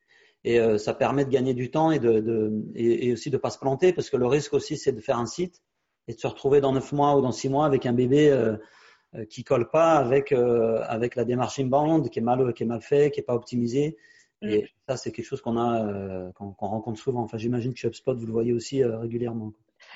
Et 0.43 0.59
euh, 0.59 0.77
ça 0.77 0.93
permet 0.93 1.25
de 1.25 1.29
gagner 1.29 1.53
du 1.53 1.69
temps 1.69 1.91
et, 1.91 1.99
de, 1.99 2.51
et, 2.75 3.11
aussi 3.11 3.29
de 3.29 3.35
ne 3.35 3.41
pas 3.41 3.49
se 3.49 3.59
planter 3.59 3.91
parce 3.91 4.09
que 4.09 4.17
le 4.17 4.25
risque 4.25 4.53
aussi, 4.53 4.77
c'est 4.77 4.93
de 4.93 5.01
faire 5.01 5.17
un 5.17 5.25
site 5.25 5.61
et 6.07 6.13
de 6.13 6.19
se 6.19 6.27
retrouver 6.27 6.61
dans 6.61 6.71
neuf 6.71 6.91
mois 6.91 7.15
ou 7.17 7.21
dans 7.21 7.31
six 7.31 7.49
mois 7.49 7.65
avec 7.65 7.85
un 7.85 7.93
bébé 7.93 8.29
euh, 8.29 8.55
qui 9.29 9.43
colle 9.43 9.69
pas 9.69 9.95
avec, 9.95 10.31
avec 10.31 11.15
la 11.15 11.25
démarche 11.25 11.59
inbound, 11.59 12.09
qui 12.09 12.19
est 12.19 12.21
mal, 12.21 12.53
qui 12.53 12.63
est 12.63 12.67
mal 12.67 12.81
fait, 12.81 13.11
qui 13.11 13.19
est 13.19 13.23
pas 13.23 13.35
optimisé. 13.35 13.97
Et 14.41 14.61
mhm. 14.61 14.67
ça, 14.87 14.97
c'est 14.97 15.11
quelque 15.11 15.25
chose 15.25 15.41
qu'on 15.41 15.57
a, 15.57 16.31
qu'on 16.33 16.53
rencontre 16.59 16.99
souvent. 16.99 17.21
Enfin, 17.21 17.37
j'imagine 17.37 17.73
que 17.73 17.79
chez 17.79 17.87
HubSpot, 17.87 18.13
vous 18.13 18.25
le 18.27 18.31
voyez 18.31 18.53
aussi 18.53 18.83
régulièrement. 18.83 19.51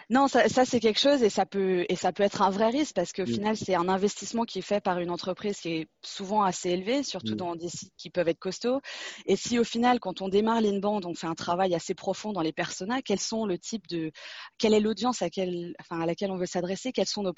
Non, 0.10 0.28
ça, 0.28 0.48
c'est 0.48 0.80
quelque 0.80 1.00
chose 1.00 1.24
et 1.24 1.30
ça 1.30 1.46
peut 1.46 1.86
et 1.90 1.96
ça 1.96 2.12
peut 2.12 2.24
être 2.24 2.42
un 2.42 2.50
vrai 2.50 2.70
risque 2.70 2.96
parce 2.96 3.14
qu'au 3.14 3.26
final 3.26 3.56
c'est 3.56 3.76
un 3.76 3.88
investissement 3.88 4.44
qui 4.44 4.60
est 4.60 4.64
fait 4.64 4.82
par 4.82 5.00
une 5.00 5.10
entreprise 5.10 5.60
qui 5.60 5.70
est 5.70 5.88
souvent 6.04 6.44
assez 6.44 6.70
élevé, 6.70 7.04
surtout 7.04 7.36
dans 7.36 7.56
des 7.56 7.70
sites 7.70 7.94
qui 7.98 8.10
peuvent 8.10 8.28
être 8.28 8.40
costauds. 8.40 8.82
Et 9.26 9.36
si 9.36 9.60
au 9.60 9.64
final, 9.64 10.00
quand 10.00 10.22
on 10.22 10.30
démarre 10.30 10.62
l'inbound, 10.62 11.06
on 11.06 11.14
fait 11.14 11.28
un 11.28 11.36
travail 11.36 11.74
assez 11.74 11.94
profond 11.94 12.34
dans 12.34 12.42
les 12.42 12.54
personas, 12.54 13.02
quels 13.02 13.20
sont 13.20 13.46
le 13.46 13.58
type 13.58 13.88
de, 13.88 14.12
quelle 14.58 14.74
est 14.74 14.80
l'audience 14.80 15.22
à, 15.22 15.28
enfin, 15.80 16.02
à 16.02 16.06
laquelle 16.06 16.32
on 16.32 16.38
veut 16.38 16.46
s'adresser, 16.46 16.92
quels 16.92 17.08
sont 17.08 17.24
nos, 17.24 17.34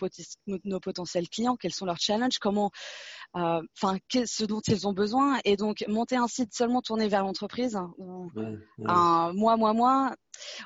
nos, 0.64 0.80
potentiels 0.80 1.30
clients, 1.30 1.56
quels 1.56 1.74
sont 1.74 1.86
leurs 1.86 2.00
challenges, 2.00 2.40
comment, 2.40 2.72
euh, 3.36 3.62
enfin, 3.82 3.98
ce 4.12 4.46
dont 4.46 4.62
ils 4.68 4.88
ont 4.88 4.94
besoin. 4.94 5.40
Et 5.46 5.56
donc 5.56 5.84
monter 5.88 6.16
un 6.16 6.28
site 6.28 6.54
seulement 6.54 6.82
tourné 6.82 7.08
vers 7.08 7.24
l'entreprise 7.24 7.78
ou 7.98 8.30
un 8.86 9.34
mois, 9.34 9.58
mois, 9.58 9.74
mois, 9.74 10.16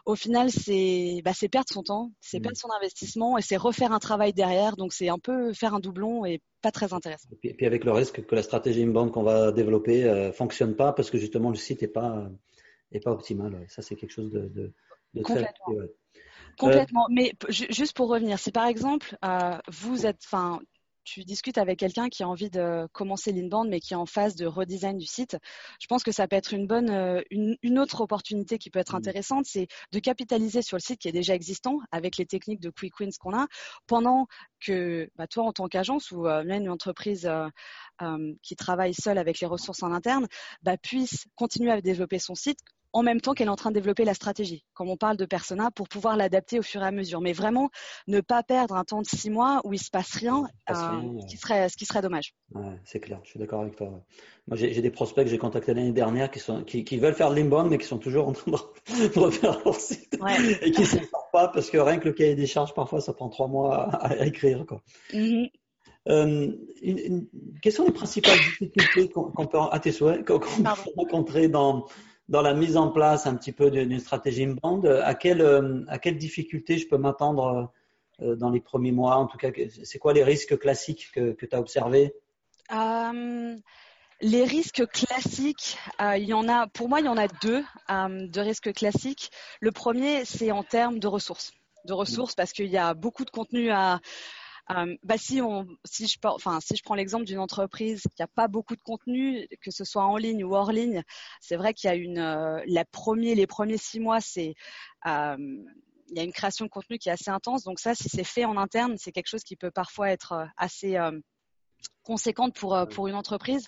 au 0.06 0.15
final, 0.15 0.51
c'est 0.51 1.22
bah, 1.24 1.32
perdre 1.51 1.70
son 1.72 1.84
temps, 1.84 2.12
c'est 2.20 2.39
perdre 2.39 2.58
mm. 2.58 2.62
son 2.62 2.72
investissement 2.72 3.38
et 3.38 3.41
c'est 3.41 3.58
refaire 3.58 3.91
un 3.91 4.00
travail 4.00 4.34
derrière. 4.34 4.75
Donc, 4.75 4.94
c'est 4.94 5.10
un 5.10 5.20
peu 5.20 5.53
faire 5.53 5.74
un 5.74 5.79
doublon 5.79 6.25
et 6.25 6.41
pas 6.62 6.72
très 6.72 6.94
intéressant. 6.94 7.29
Et 7.44 7.53
puis, 7.53 7.65
avec 7.65 7.84
le 7.84 7.91
risque 7.91 8.25
que 8.25 8.36
la 8.36 8.44
stratégie 8.44 8.84
inbound 8.84 9.12
qu'on 9.12 9.24
va 9.24 9.51
développer 9.51 10.03
ne 10.03 10.10
euh, 10.10 10.32
fonctionne 10.32 10.75
pas 10.75 10.94
parce 10.94 11.10
que 11.10 11.18
justement 11.18 11.50
le 11.50 11.56
site 11.56 11.82
n'est 11.82 11.88
pas, 11.88 12.29
est 12.91 13.00
pas 13.00 13.12
optimal. 13.12 13.65
Ça, 13.68 13.82
c'est 13.82 13.96
quelque 13.96 14.12
chose 14.12 14.32
de, 14.32 14.48
de, 14.50 14.74
Complètement. 15.24 15.75
Complètement. 16.58 17.08
Mais 17.10 17.34
juste 17.50 17.96
pour 17.96 18.10
revenir, 18.10 18.38
si 18.38 18.51
par 18.51 18.68
exemple, 18.68 19.18
euh, 19.24 19.58
vous 19.70 20.06
êtes, 20.06 20.20
enfin, 20.25 20.60
tu 21.10 21.24
discutes 21.24 21.58
avec 21.58 21.80
quelqu'un 21.80 22.08
qui 22.10 22.22
a 22.22 22.28
envie 22.28 22.51
de 22.51 22.88
commencer 22.92 23.32
l'inbound 23.32 23.68
mais 23.68 23.80
qui 23.80 23.94
est 23.94 23.98
en 23.98 24.06
phase 24.06 24.36
de 24.36 24.46
redesign 24.46 24.98
du 24.98 25.08
site, 25.08 25.38
je 25.82 25.88
pense 25.88 26.04
que 26.04 26.12
ça 26.12 26.28
peut 26.28 26.36
être 26.36 26.54
une 26.54 26.68
bonne, 26.68 26.92
euh, 26.92 27.22
une, 27.32 27.80
autre 27.80 28.01
opportunité 28.01 28.60
qui 28.60 28.70
peut 28.70 28.80
être 28.80 28.94
mmh. 28.94 28.98
intéressante, 28.98 29.46
c'est 29.46 29.68
de 29.92 30.00
capitaliser 30.00 30.62
sur 30.62 30.78
le 30.78 30.82
site 30.82 31.00
qui 31.00 31.08
est 31.08 31.13
déjà 31.13 31.34
existant 31.34 31.80
avec 31.92 32.18
les 32.18 32.25
techniques 32.25 32.60
de 32.60 32.70
quick 32.70 33.00
wins 33.00 33.10
qu'on 33.20 33.36
a, 33.36 33.48
pendant 33.88 34.28
que 34.60 35.10
bah, 35.16 35.25
toi 35.25 35.46
en 35.46 35.54
tant 35.54 35.68
qu'agence 35.68 36.12
ou 36.12 36.28
euh, 36.28 36.44
même 36.44 36.63
une 36.63 36.70
entreprise 36.70 37.25
euh, 37.25 38.36
qui 38.44 38.56
travaille 38.56 38.94
seule 38.94 39.18
avec 39.18 39.39
les 39.39 39.48
ressources 39.48 39.82
en 39.82 39.92
interne, 39.92 40.28
bah, 40.62 40.78
puisse 40.78 41.25
continuer 41.36 41.72
à 41.72 41.82
développer 41.82 42.20
son 42.20 42.36
site 42.36 42.60
en 42.93 43.03
même 43.03 43.22
temps 43.22 43.34
qu'elle 43.34 43.48
est 43.48 43.51
en 43.51 43.55
train 43.55 43.69
de 43.69 43.75
développer 43.75 44.03
la 44.03 44.13
stratégie, 44.13 44.65
comme 44.74 44.89
on 44.89 44.98
parle 44.98 45.17
de 45.17 45.25
persona, 45.25 45.72
pour 45.72 45.88
pouvoir 45.88 46.17
l'adapter 46.17 46.60
au 46.60 46.62
fur 46.62 46.81
et 46.81 46.86
à 46.86 46.91
mesure. 46.91 47.22
Mais 47.22 47.34
vraiment, 47.34 47.69
ne 48.08 48.22
pas 48.22 48.43
perdre 48.43 48.75
un 48.75 48.84
temps 48.84 49.01
de 49.01 49.08
six 49.08 49.29
mois 49.29 49.62
où 49.63 49.74
il 49.74 49.79
se 49.79 49.91
passe 49.91 50.15
rien, 50.15 50.48
euh, 50.69 50.74
ce, 50.74 51.25
qui 51.27 51.38
serait, 51.38 51.69
ce 51.69 51.77
qui 51.77 51.86
serait 51.86 52.01
dommage. 52.01 52.34
Ouais, 52.53 52.79
c'est 52.86 53.00
clair, 53.00 53.19
je 53.24 53.29
suis 53.29 53.39
d'accord 53.39 53.62
avec 53.62 53.75
toi. 53.75 53.88
Moi, 54.48 54.58
j'ai 54.58 54.81
des 54.81 54.89
prospects 54.89 55.24
que 55.24 55.29
j'ai 55.29 55.38
contactés 55.38 55.74
l'année 55.74 55.91
dernière 55.91 56.31
qui, 56.31 56.39
sont, 56.39 56.63
qui, 56.63 56.98
veulent 56.98 57.13
faire 57.13 57.29
de 57.29 57.36
l'inbound, 57.36 57.69
mais 57.69 57.77
qui 57.77 57.86
sont 57.86 58.00
toujours 58.00 58.27
en 58.27 58.34
train 58.34 58.51
de 58.51 59.19
refaire 59.19 59.60
leur 59.63 59.75
site 59.75 60.17
et 60.62 60.72
qui 60.72 60.81
ne 60.81 60.86
s'en 60.86 60.98
sortent 60.98 61.31
pas 61.31 61.48
parce 61.50 61.69
que 61.69 61.77
rien 61.77 62.00
que 62.00 62.08
le 62.08 62.13
cahier 62.13 62.36
des 62.36 62.48
charges, 62.48 62.74
parfois, 62.74 63.01
ça 63.01 63.13
prend 63.13 63.29
trois 63.29 63.48
mois 63.48 63.93
à, 63.96 64.25
écrire. 64.25 64.65
Quoi. 64.65 64.81
Mm-hmm. 65.13 65.51
Euh, 66.08 66.51
quelles 67.62 67.74
sont 67.74 67.86
les 67.86 67.91
principales 67.91 68.38
difficultés 68.38 69.10
qu'on 69.10 69.46
peut, 69.46 69.60
à 69.72 69.79
tes 69.79 69.91
souhaits, 69.91 70.25
qu'on 70.25 70.39
peut 70.39 70.91
rencontrer 70.96 71.50
dans, 71.50 71.86
dans 72.29 72.41
la 72.41 72.53
mise 72.53 72.77
en 72.77 72.89
place 72.89 73.27
un 73.27 73.36
petit 73.36 73.51
peu 73.51 73.69
d'une 73.69 74.00
stratégie 74.00 74.43
inbound, 74.45 74.86
à 74.86 75.13
quelle, 75.15 75.41
euh, 75.41 75.83
à 75.88 76.00
quelle 76.00 76.17
difficulté 76.17 76.77
je 76.77 76.88
peux 76.88 76.98
m'attendre 76.98 77.71
euh, 78.21 78.36
dans 78.36 78.51
les 78.51 78.62
premiers 78.62 78.93
mois? 78.93 79.17
En 79.17 79.25
tout 79.25 79.38
cas, 79.38 79.50
c'est 79.83 80.00
quoi 80.00 80.13
les 80.13 80.24
risques 80.24 80.57
classiques 80.57 81.12
que, 81.13 81.33
que 81.33 81.45
tu 81.45 81.55
as 81.55 81.59
observés? 81.59 82.13
Euh, 82.71 83.57
Les 84.21 84.43
risques 84.43 84.86
classiques, 84.88 85.77
il 86.00 86.25
y 86.25 86.33
en 86.33 86.48
a, 86.50 86.67
pour 86.67 86.89
moi, 86.89 87.00
il 87.00 87.05
y 87.05 87.09
en 87.09 87.17
a 87.17 87.27
deux 87.41 87.63
de 87.89 88.41
risques 88.41 88.74
classiques. 88.74 89.31
Le 89.62 89.71
premier, 89.71 90.25
c'est 90.25 90.51
en 90.51 90.63
termes 90.63 91.00
de 91.00 91.07
ressources. 91.07 91.51
De 91.86 91.93
ressources, 91.93 92.36
parce 92.36 92.51
qu'il 92.51 92.67
y 92.67 92.77
a 92.77 92.93
beaucoup 92.93 93.24
de 93.24 93.29
contenu 93.29 93.71
à, 93.71 94.01
euh, 94.72 94.96
bah 95.04 95.18
si, 95.18 95.42
on, 95.42 95.68
si, 95.86 96.08
je, 96.08 96.18
enfin, 96.24 96.60
si 96.62 96.76
je 96.76 96.84
prends 96.84 96.96
l'exemple 96.96 97.26
d'une 97.26 97.40
entreprise 97.40 98.04
qui 98.16 98.22
n'a 98.22 98.28
pas 98.28 98.48
beaucoup 98.48 98.76
de 98.76 98.82
contenu, 98.82 99.48
que 99.62 99.72
ce 99.72 99.84
soit 99.84 100.06
en 100.06 100.16
ligne 100.18 100.44
ou 100.44 100.56
hors 100.56 100.72
ligne, 100.72 101.04
c'est 101.42 101.56
vrai 101.56 101.74
qu'il 101.74 101.90
y 101.90 101.92
a 101.92 101.96
une, 101.96 102.20
euh, 102.20 102.62
la 102.68 102.86
premier, 102.86 103.36
les 103.36 103.48
premiers 103.48 103.78
six 103.78 104.00
mois, 104.00 104.22
c'est 104.22 104.54
euh, 105.08 105.38
il 106.12 106.18
y 106.18 106.20
a 106.20 106.24
une 106.24 106.34
création 106.34 106.66
de 106.66 106.70
contenu 106.70 106.98
qui 106.98 107.10
est 107.10 107.12
assez 107.12 107.30
intense. 107.30 107.64
Donc 107.64 107.80
ça, 107.80 107.96
si 107.96 108.10
c'est 108.10 108.24
fait 108.24 108.46
en 108.46 108.58
interne, 108.58 108.96
c'est 108.98 109.12
quelque 109.12 109.28
chose 109.28 109.44
qui 109.44 109.56
peut 109.56 109.72
parfois 109.72 110.10
être 110.10 110.48
assez 110.58 110.98
conséquente 112.04 112.56
pour, 112.56 112.76
pour 112.92 113.08
une 113.08 113.14
entreprise. 113.14 113.68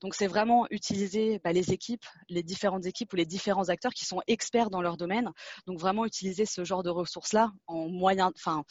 Donc, 0.00 0.14
c'est 0.14 0.26
vraiment 0.26 0.66
utiliser 0.70 1.38
bah, 1.44 1.52
les 1.52 1.72
équipes, 1.72 2.06
les 2.30 2.42
différentes 2.42 2.86
équipes 2.86 3.12
ou 3.12 3.16
les 3.16 3.26
différents 3.26 3.68
acteurs 3.68 3.92
qui 3.92 4.06
sont 4.06 4.22
experts 4.26 4.70
dans 4.70 4.80
leur 4.80 4.96
domaine. 4.96 5.30
Donc, 5.66 5.78
vraiment 5.78 6.06
utiliser 6.06 6.46
ce 6.46 6.64
genre 6.64 6.82
de 6.82 6.88
ressources-là 6.90 7.52
en 7.66 7.88
moyen, 7.88 8.32
enfin, 8.34 8.64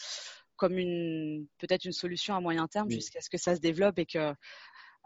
comme 0.62 0.78
une 0.78 1.48
peut-être 1.58 1.86
une 1.86 1.92
solution 1.92 2.36
à 2.36 2.40
moyen 2.40 2.68
terme 2.68 2.92
jusqu'à 2.92 3.20
ce 3.20 3.32
que 3.32 3.40
ça 3.40 3.56
se 3.56 3.62
développe 3.62 3.98
et 3.98 4.06
que 4.06 4.32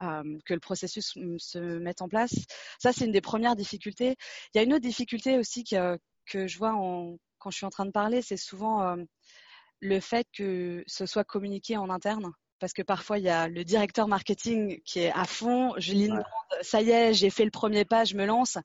euh, 0.01 0.37
que 0.45 0.53
le 0.53 0.59
processus 0.59 1.17
se 1.37 1.79
mette 1.79 2.01
en 2.01 2.09
place. 2.09 2.35
Ça, 2.77 2.91
c'est 2.91 3.05
une 3.05 3.13
des 3.13 3.21
premières 3.21 3.55
difficultés. 3.55 4.17
Il 4.53 4.57
y 4.57 4.59
a 4.59 4.63
une 4.63 4.73
autre 4.73 4.81
difficulté 4.81 5.37
aussi 5.37 5.63
que, 5.63 5.97
que 6.25 6.45
je 6.45 6.57
vois 6.57 6.73
en, 6.73 7.17
quand 7.37 7.51
je 7.51 7.55
suis 7.55 7.65
en 7.65 7.69
train 7.69 7.85
de 7.85 7.91
parler, 7.91 8.21
c'est 8.21 8.35
souvent 8.35 8.81
euh, 8.81 8.97
le 9.79 10.01
fait 10.01 10.27
que 10.33 10.83
ce 10.87 11.05
soit 11.05 11.23
communiqué 11.23 11.77
en 11.77 11.89
interne 11.89 12.33
parce 12.65 12.73
que 12.73 12.81
parfois 12.81 13.19
il 13.19 13.25
y 13.25 13.29
a 13.29 13.47
le 13.47 13.63
directeur 13.63 14.07
marketing 14.07 14.81
qui 14.85 15.01
est 15.01 15.11
à 15.11 15.25
fond, 15.25 15.75
je 15.77 15.93
ouais. 15.93 16.09
ça 16.63 16.81
y 16.81 16.89
est, 16.89 17.13
j'ai 17.13 17.29
fait 17.29 17.45
le 17.45 17.51
premier 17.51 17.85
pas, 17.85 18.05
je 18.05 18.15
me 18.15 18.25
lance. 18.25 18.57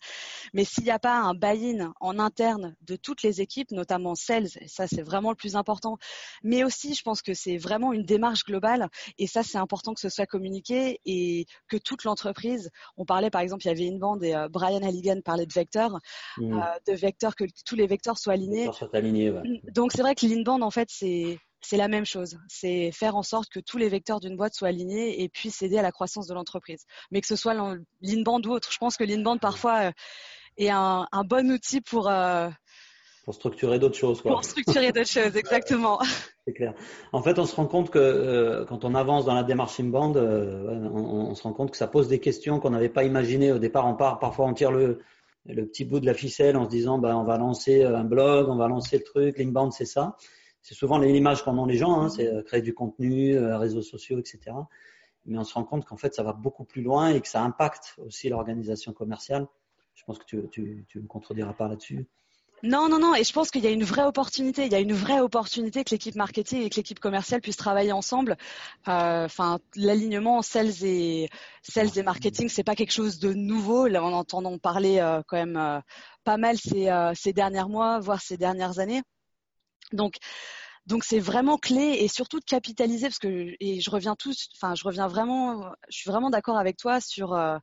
Mais 0.55 0.65
s'il 0.65 0.85
n'y 0.85 0.91
a 0.91 0.99
pas 0.99 1.19
un 1.19 1.35
buy-in 1.35 1.93
en 2.01 2.19
interne 2.19 2.75
de 2.81 2.97
toutes 2.97 3.23
les 3.23 3.43
équipes, 3.43 3.73
notamment 3.73 4.15
sales, 4.15 4.49
ça 4.69 4.87
c'est 4.87 5.03
vraiment 5.03 5.29
le 5.29 5.37
plus 5.37 5.55
important. 5.55 5.99
Mais 6.43 6.65
aussi, 6.65 6.95
je 6.95 7.03
pense 7.03 7.21
que 7.21 7.35
c'est 7.35 7.59
vraiment 7.59 7.93
une 7.93 8.07
démarche 8.07 8.45
globale 8.47 8.89
et 9.19 9.27
ça 9.27 9.43
c'est 9.43 9.59
important 9.59 9.93
que 9.93 10.01
ce 10.01 10.09
soit 10.09 10.25
communiqué 10.25 10.99
et 11.05 11.45
que 11.69 11.77
toute 11.77 12.05
l'entreprise. 12.05 12.71
On 12.97 13.05
parlait 13.05 13.29
par 13.29 13.43
exemple, 13.43 13.67
il 13.67 13.69
y 13.69 13.73
avait 13.73 13.85
une 13.85 13.99
bande 13.99 14.25
et 14.25 14.35
euh, 14.35 14.49
Brian 14.49 14.83
Halligan 14.83 15.21
parlait 15.23 15.45
de 15.45 15.53
vecteurs, 15.53 16.01
mmh. 16.39 16.55
euh, 16.55 16.63
de 16.89 16.95
vecteurs 16.95 17.37
que 17.37 17.45
tous 17.67 17.77
les 17.77 17.87
vecteurs 17.87 18.17
soient 18.17 18.33
alignés. 18.33 18.71
alignés 18.95 19.31
ouais. 19.31 19.43
Donc 19.75 19.93
c'est 19.93 20.01
vrai 20.01 20.15
que 20.15 20.25
l'inbound 20.25 20.63
en 20.63 20.71
fait 20.71 20.89
c'est 20.91 21.39
c'est 21.61 21.77
la 21.77 21.89
même 21.89 22.07
chose. 22.07 22.39
C'est 22.49 22.91
faire 22.93 23.17
en 23.17 23.23
sorte 23.23 23.49
que 23.51 23.61
tous 23.61 23.79
les 23.79 23.89
vecteurs 23.89 24.21
d'une 24.21 24.37
boîte 24.37 24.55
soient 24.55 24.69
alignés 24.69 25.23
et 25.23 25.29
puissent 25.29 25.63
aider 25.63 25.79
à 25.79 25.83
la 25.83 25.93
croissance 25.93 26.27
de 26.27 26.35
l'entreprise. 26.35 26.85
Mais 27.11 27.21
que 27.21 27.27
ce 27.27 27.37
soit 27.37 27.55
l'inbound 28.01 28.47
ou 28.47 28.53
autre. 28.53 28.71
Je 28.73 28.79
pense 28.79 28.97
que 28.97 29.05
l'inbound 29.05 29.41
parfois 29.41 29.89
euh, 29.89 29.93
est 30.57 30.71
un, 30.71 31.07
bon 31.25 31.51
outil 31.51 31.81
pour 31.81 32.09
euh, 32.09 32.49
pour 33.25 33.35
structurer 33.35 33.79
d'autres 33.79 33.99
choses. 33.99 34.23
Pour 34.23 34.43
structurer 34.43 34.93
d'autres 34.93 35.11
choses, 35.11 35.37
exactement. 35.37 36.01
C'est 36.47 36.55
clair. 36.55 36.75
En 37.13 37.23
fait, 37.23 37.39
on 37.39 37.45
se 37.45 37.55
rend 37.55 37.67
compte 37.67 37.91
que 37.91 37.99
euh, 37.99 38.65
quand 38.65 38.85
on 38.85 38.95
avance 38.95 39.27
dans 39.27 39.35
la 39.35 39.45
démarche 39.45 39.79
inbound, 39.79 40.17
on, 40.17 41.35
se 41.35 41.43
rend 41.43 41.53
compte 41.53 41.71
que 41.71 41.77
ça 41.77 41.87
pose 41.87 42.09
des 42.09 42.19
questions 42.19 42.59
qu'on 42.59 42.71
n'avait 42.71 42.89
pas 42.89 43.05
imaginées 43.05 43.53
au 43.53 43.59
départ. 43.59 43.87
On 43.87 43.95
part, 43.95 44.19
parfois 44.19 44.47
on 44.47 44.55
tire 44.55 44.73
le, 44.73 45.01
le 45.45 45.67
petit 45.67 45.85
bout 45.85 46.01
de 46.01 46.07
la 46.07 46.15
ficelle 46.15 46.57
en 46.57 46.65
se 46.65 46.71
disant, 46.71 46.99
ben, 46.99 47.15
on 47.15 47.25
va 47.25 47.37
lancer 47.37 47.85
un 47.85 48.05
blog, 48.05 48.49
on 48.49 48.57
va 48.57 48.69
lancer 48.69 48.97
le 48.97 49.05
truc, 49.05 49.39
l'inbound 49.39 49.73
c'est 49.73 49.85
ça 49.85 50.17
c'est 50.63 50.75
souvent 50.75 50.99
l'image 50.99 51.43
qu'en 51.43 51.57
ont 51.59 51.67
les 51.67 51.77
gens, 51.77 52.01
hein, 52.01 52.09
c'est 52.09 52.27
euh, 52.27 52.43
créer 52.43 52.63
du 52.63 52.75
contenu, 52.75 53.35
euh, 53.35 53.59
réseaux 53.59 53.83
sociaux, 53.83 54.19
etc. 54.19 54.57
Mais 55.27 55.39
on 55.39 55.45
se 55.45 55.55
rend 55.55 55.65
compte 55.65 55.85
qu'en 55.85 55.97
fait, 55.97 56.15
ça 56.15 56.23
va 56.23 56.33
beaucoup 56.33 56.65
plus 56.65 56.83
loin 56.83 57.09
et 57.09 57.21
que 57.21 57.29
ça 57.29 57.43
impacte 57.43 57.97
aussi 57.99 58.29
l'organisation 58.29 58.93
commerciale. 58.93 59.47
Je 59.95 60.05
pense 60.05 60.19
que 60.19 60.25
tu, 60.25 60.49
tu, 60.51 60.85
tu 60.89 61.01
me 61.01 61.07
contrediras 61.07 61.53
pas 61.53 61.69
là-dessus. 61.69 62.07
Non, 62.63 62.91
non, 62.91 62.99
non. 62.99 63.15
Et 63.15 63.25
je 63.25 63.33
pense 63.33 63.51
qu'il 63.51 63.65
y 63.65 63.67
a 63.67 63.71
une 63.71 63.85
vraie 63.85 64.05
opportunité. 64.05 64.67
Il 64.67 64.73
y 64.73 64.75
a 64.75 64.81
une 64.81 64.93
vraie 64.93 65.21
opportunité 65.21 65.83
que 65.83 65.91
l'équipe 65.91 66.15
marketing 66.15 66.63
et 66.63 66.71
que 66.71 66.77
l'équipe 66.77 67.01
commerciale 67.01 67.41
puissent 67.41 67.57
travailler 67.57 67.93
ensemble. 67.93 68.37
Euh, 68.89 69.25
enfin, 69.25 69.61
l'alignement 69.77 70.43
sales 70.43 70.85
et 70.85 71.31
sales 71.63 71.97
et 71.97 72.03
marketing, 72.03 72.51
c'est 72.51 72.65
pas 72.65 72.75
quelque 72.75 72.93
chose 72.93 73.19
de 73.19 73.33
nouveau. 73.33 73.87
Là, 73.87 74.05
on 74.05 74.13
entend 74.13 74.59
parler 74.59 74.99
quand 75.27 75.37
même 75.37 75.83
pas 76.25 76.37
mal 76.37 76.59
ces, 76.59 76.91
ces 77.15 77.33
derniers 77.33 77.65
mois, 77.65 77.99
voire 77.99 78.21
ces 78.21 78.37
dernières 78.37 78.79
années. 78.79 79.03
Donc, 79.93 80.17
donc 80.87 81.05
c'est 81.05 81.21
vraiment 81.21 81.59
clé 81.59 81.99
et 82.01 82.09
surtout 82.09 82.41
de 82.41 82.45
capitaliser 82.45 83.07
parce 83.09 83.19
que 83.19 83.55
et 83.61 83.81
je 83.81 83.91
reviens 83.91 84.17
tous, 84.17 84.49
enfin 84.57 84.75
je 84.75 84.83
reviens 84.85 85.09
vraiment, 85.09 85.71
je 85.89 85.99
suis 85.99 86.11
vraiment 86.11 86.31
d'accord 86.31 86.57
avec 86.57 86.77
toi 86.77 87.01
sur 87.01 87.35
euh, 87.35 87.59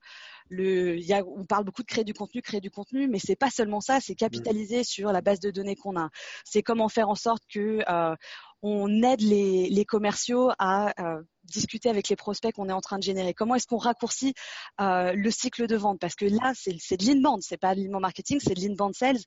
le, 0.50 0.98
y 1.00 1.14
a, 1.14 1.24
on 1.26 1.46
parle 1.46 1.66
beaucoup 1.66 1.82
de 1.82 1.88
créer 1.88 2.04
du 2.04 2.14
contenu, 2.14 2.42
créer 2.42 2.62
du 2.62 2.72
contenu, 2.72 3.08
mais 3.08 3.20
c'est 3.20 3.36
pas 3.36 3.50
seulement 3.50 3.82
ça, 3.82 4.00
c'est 4.00 4.16
capitaliser 4.16 4.84
sur 4.84 5.12
la 5.12 5.22
base 5.22 5.40
de 5.40 5.52
données 5.52 5.76
qu'on 5.76 6.00
a. 6.00 6.10
C'est 6.46 6.64
comment 6.64 6.90
faire 6.90 7.10
en 7.10 7.16
sorte 7.16 7.44
que 7.50 7.84
euh, 7.90 8.16
on 8.62 9.04
aide 9.04 9.22
les, 9.22 9.70
les 9.70 9.86
commerciaux 9.86 10.52
à 10.58 10.94
euh, 11.02 11.22
discuter 11.44 11.90
avec 11.90 12.10
les 12.10 12.16
prospects 12.16 12.54
qu'on 12.54 12.70
est 12.70 12.74
en 12.74 12.82
train 12.82 12.98
de 12.98 13.04
générer. 13.04 13.34
Comment 13.34 13.56
est-ce 13.56 13.68
qu'on 13.68 13.78
raccourcit 13.78 14.34
euh, 14.82 15.14
le 15.14 15.32
cycle 15.32 15.68
de 15.68 15.76
vente? 15.76 16.00
Parce 16.00 16.16
que 16.16 16.26
là, 16.26 16.54
c'est 16.56 16.98
de 16.98 17.06
l'inbound, 17.06 17.42
c'est 17.42 17.58
pas 17.58 17.76
de 17.76 17.82
l'inbound 17.82 18.02
marketing, 18.02 18.40
c'est 18.40 18.54
de 18.54 18.62
l'inbound 18.62 18.96
sales, 18.96 19.20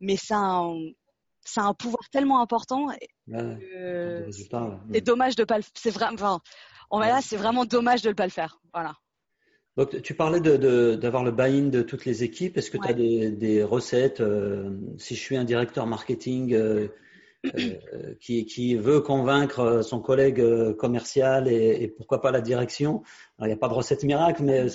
mais 0.00 0.16
ça, 0.16 0.36
un, 0.36 0.74
ça 1.46 1.62
a 1.62 1.64
un 1.64 1.74
pouvoir 1.74 2.08
tellement 2.10 2.40
important. 2.40 2.88
C'est 3.28 5.04
dommage 5.04 5.36
de 5.36 5.44
pas 5.44 5.58
le. 5.58 5.64
C'est 5.74 5.90
vraiment. 5.90 6.14
Enfin, 6.14 6.40
on 6.90 6.98
va 6.98 7.08
là, 7.08 7.20
c'est 7.22 7.36
vraiment 7.36 7.64
dommage 7.64 8.02
de 8.02 8.08
ne 8.10 8.14
pas 8.14 8.24
le 8.24 8.30
faire. 8.30 8.60
Voilà. 8.72 8.94
Donc, 9.76 10.00
tu 10.02 10.14
parlais 10.14 10.40
d'avoir 10.40 11.22
le 11.22 11.32
buy-in 11.32 11.68
de 11.68 11.82
toutes 11.82 12.06
les 12.06 12.24
équipes. 12.24 12.56
Est-ce 12.56 12.70
que 12.70 12.78
tu 12.78 12.88
as 12.88 12.94
des, 12.94 13.62
recettes 13.62 14.20
euh, 14.20 14.70
Si 14.96 15.14
je 15.14 15.20
suis 15.20 15.36
un 15.36 15.44
directeur 15.44 15.86
marketing 15.86 16.54
euh, 16.54 16.88
euh, 17.44 18.14
qui, 18.18 18.74
veut 18.76 19.00
convaincre 19.00 19.82
son 19.82 20.00
collègue 20.00 20.42
commercial 20.76 21.46
et, 21.48 21.88
pourquoi 21.88 22.22
pas 22.22 22.30
la 22.30 22.40
direction, 22.40 23.02
il 23.40 23.46
n'y 23.46 23.52
a 23.52 23.56
pas 23.56 23.68
de 23.68 23.74
recette 23.74 24.02
miracle, 24.04 24.42
mais 24.44 24.66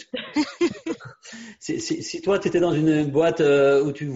si, 1.62 2.22
toi, 2.24 2.40
tu 2.40 2.48
étais 2.48 2.60
dans 2.60 2.74
une 2.74 3.06
boîte 3.06 3.40
euh, 3.40 3.84
où 3.84 3.92
tu 3.92 4.12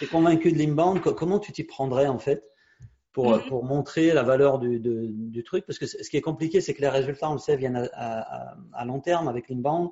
es 0.00 0.06
convaincu 0.06 0.52
de 0.52 0.58
l'inbound, 0.58 1.00
comment 1.00 1.40
tu 1.40 1.50
t'y 1.50 1.64
prendrais 1.64 2.06
en 2.06 2.20
fait 2.20 2.44
pour, 3.12 3.32
mm-hmm. 3.32 3.48
pour 3.48 3.64
montrer 3.64 4.12
la 4.12 4.22
valeur 4.22 4.60
du, 4.60 4.78
du 4.78 5.42
truc? 5.42 5.66
Parce 5.66 5.80
que 5.80 5.86
ce 5.86 6.08
qui 6.08 6.16
est 6.16 6.22
compliqué, 6.22 6.60
c'est 6.60 6.72
que 6.72 6.80
les 6.80 6.88
résultats, 6.88 7.28
on 7.28 7.32
le 7.32 7.40
sait, 7.40 7.56
viennent 7.56 7.88
à, 7.94 8.54
à, 8.72 8.84
long 8.84 9.00
terme 9.00 9.26
avec 9.26 9.48
l'inbound. 9.48 9.90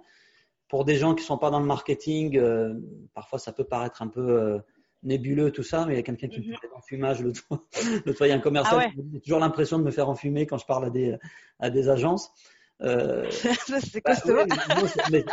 Pour 0.69 0.85
des 0.85 0.95
gens 0.95 1.15
qui 1.15 1.23
ne 1.23 1.27
sont 1.27 1.39
pas 1.39 1.51
dans 1.51 1.59
le 1.59 1.67
marketing, 1.67 2.39
euh, 2.39 2.75
parfois 3.15 3.41
ça 3.41 3.53
peut 3.53 3.65
paraître 3.65 4.01
un 4.01 4.09
peu 4.09 4.21
euh, 4.21 4.59
nébuleux 5.03 5.51
tout 5.51 5.65
ça, 5.65 5.85
mais 5.85 5.95
il 5.95 5.97
y 5.97 6.01
a 6.01 6.05
quelqu'un 6.05 6.29
qui 6.29 6.39
me 6.39 6.45
fait 6.45 6.69
mm-hmm. 6.69 6.79
enfumage 6.79 7.21
le 7.21 7.33
toit. 7.33 7.67
Le 8.07 8.15
toit, 8.15 8.29
il 8.29 8.31
y 8.31 8.33
a 8.33 8.37
un 8.37 8.41
commercial 8.41 8.81
ah 8.81 8.91
qui 8.91 9.17
a 9.17 9.21
toujours 9.21 9.41
l'impression 9.41 9.77
de 9.79 9.83
me 9.83 9.91
faire 9.91 10.09
enfumer 10.09 10.47
quand 10.47 10.59
je 10.59 10.67
parle 10.67 10.85
à 10.85 10.91
des, 10.91 11.17
à 11.59 11.69
des 11.69 11.89
agences. 11.89 12.33
Euh, 12.83 13.25
c'est 13.31 14.03
bah, 14.03 14.15
costaud. 14.15 14.37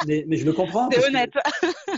mais, 0.08 0.25
mais, 0.27 0.38
je 0.38 0.46
le 0.46 0.53
comprends. 0.53 0.89
C'est 0.91 1.06
honnête. 1.06 1.34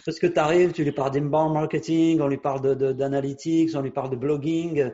parce 0.05 0.19
que 0.19 0.27
tu 0.27 0.39
arrives, 0.39 0.71
tu 0.71 0.83
lui 0.83 0.91
parles 0.91 1.11
d'inbound 1.11 1.53
marketing, 1.53 2.21
on 2.21 2.27
lui 2.27 2.37
parle 2.37 2.75
d'analytics, 2.75 3.71
on 3.75 3.81
lui 3.81 3.91
parle 3.91 4.09
de 4.09 4.15
blogging. 4.15 4.91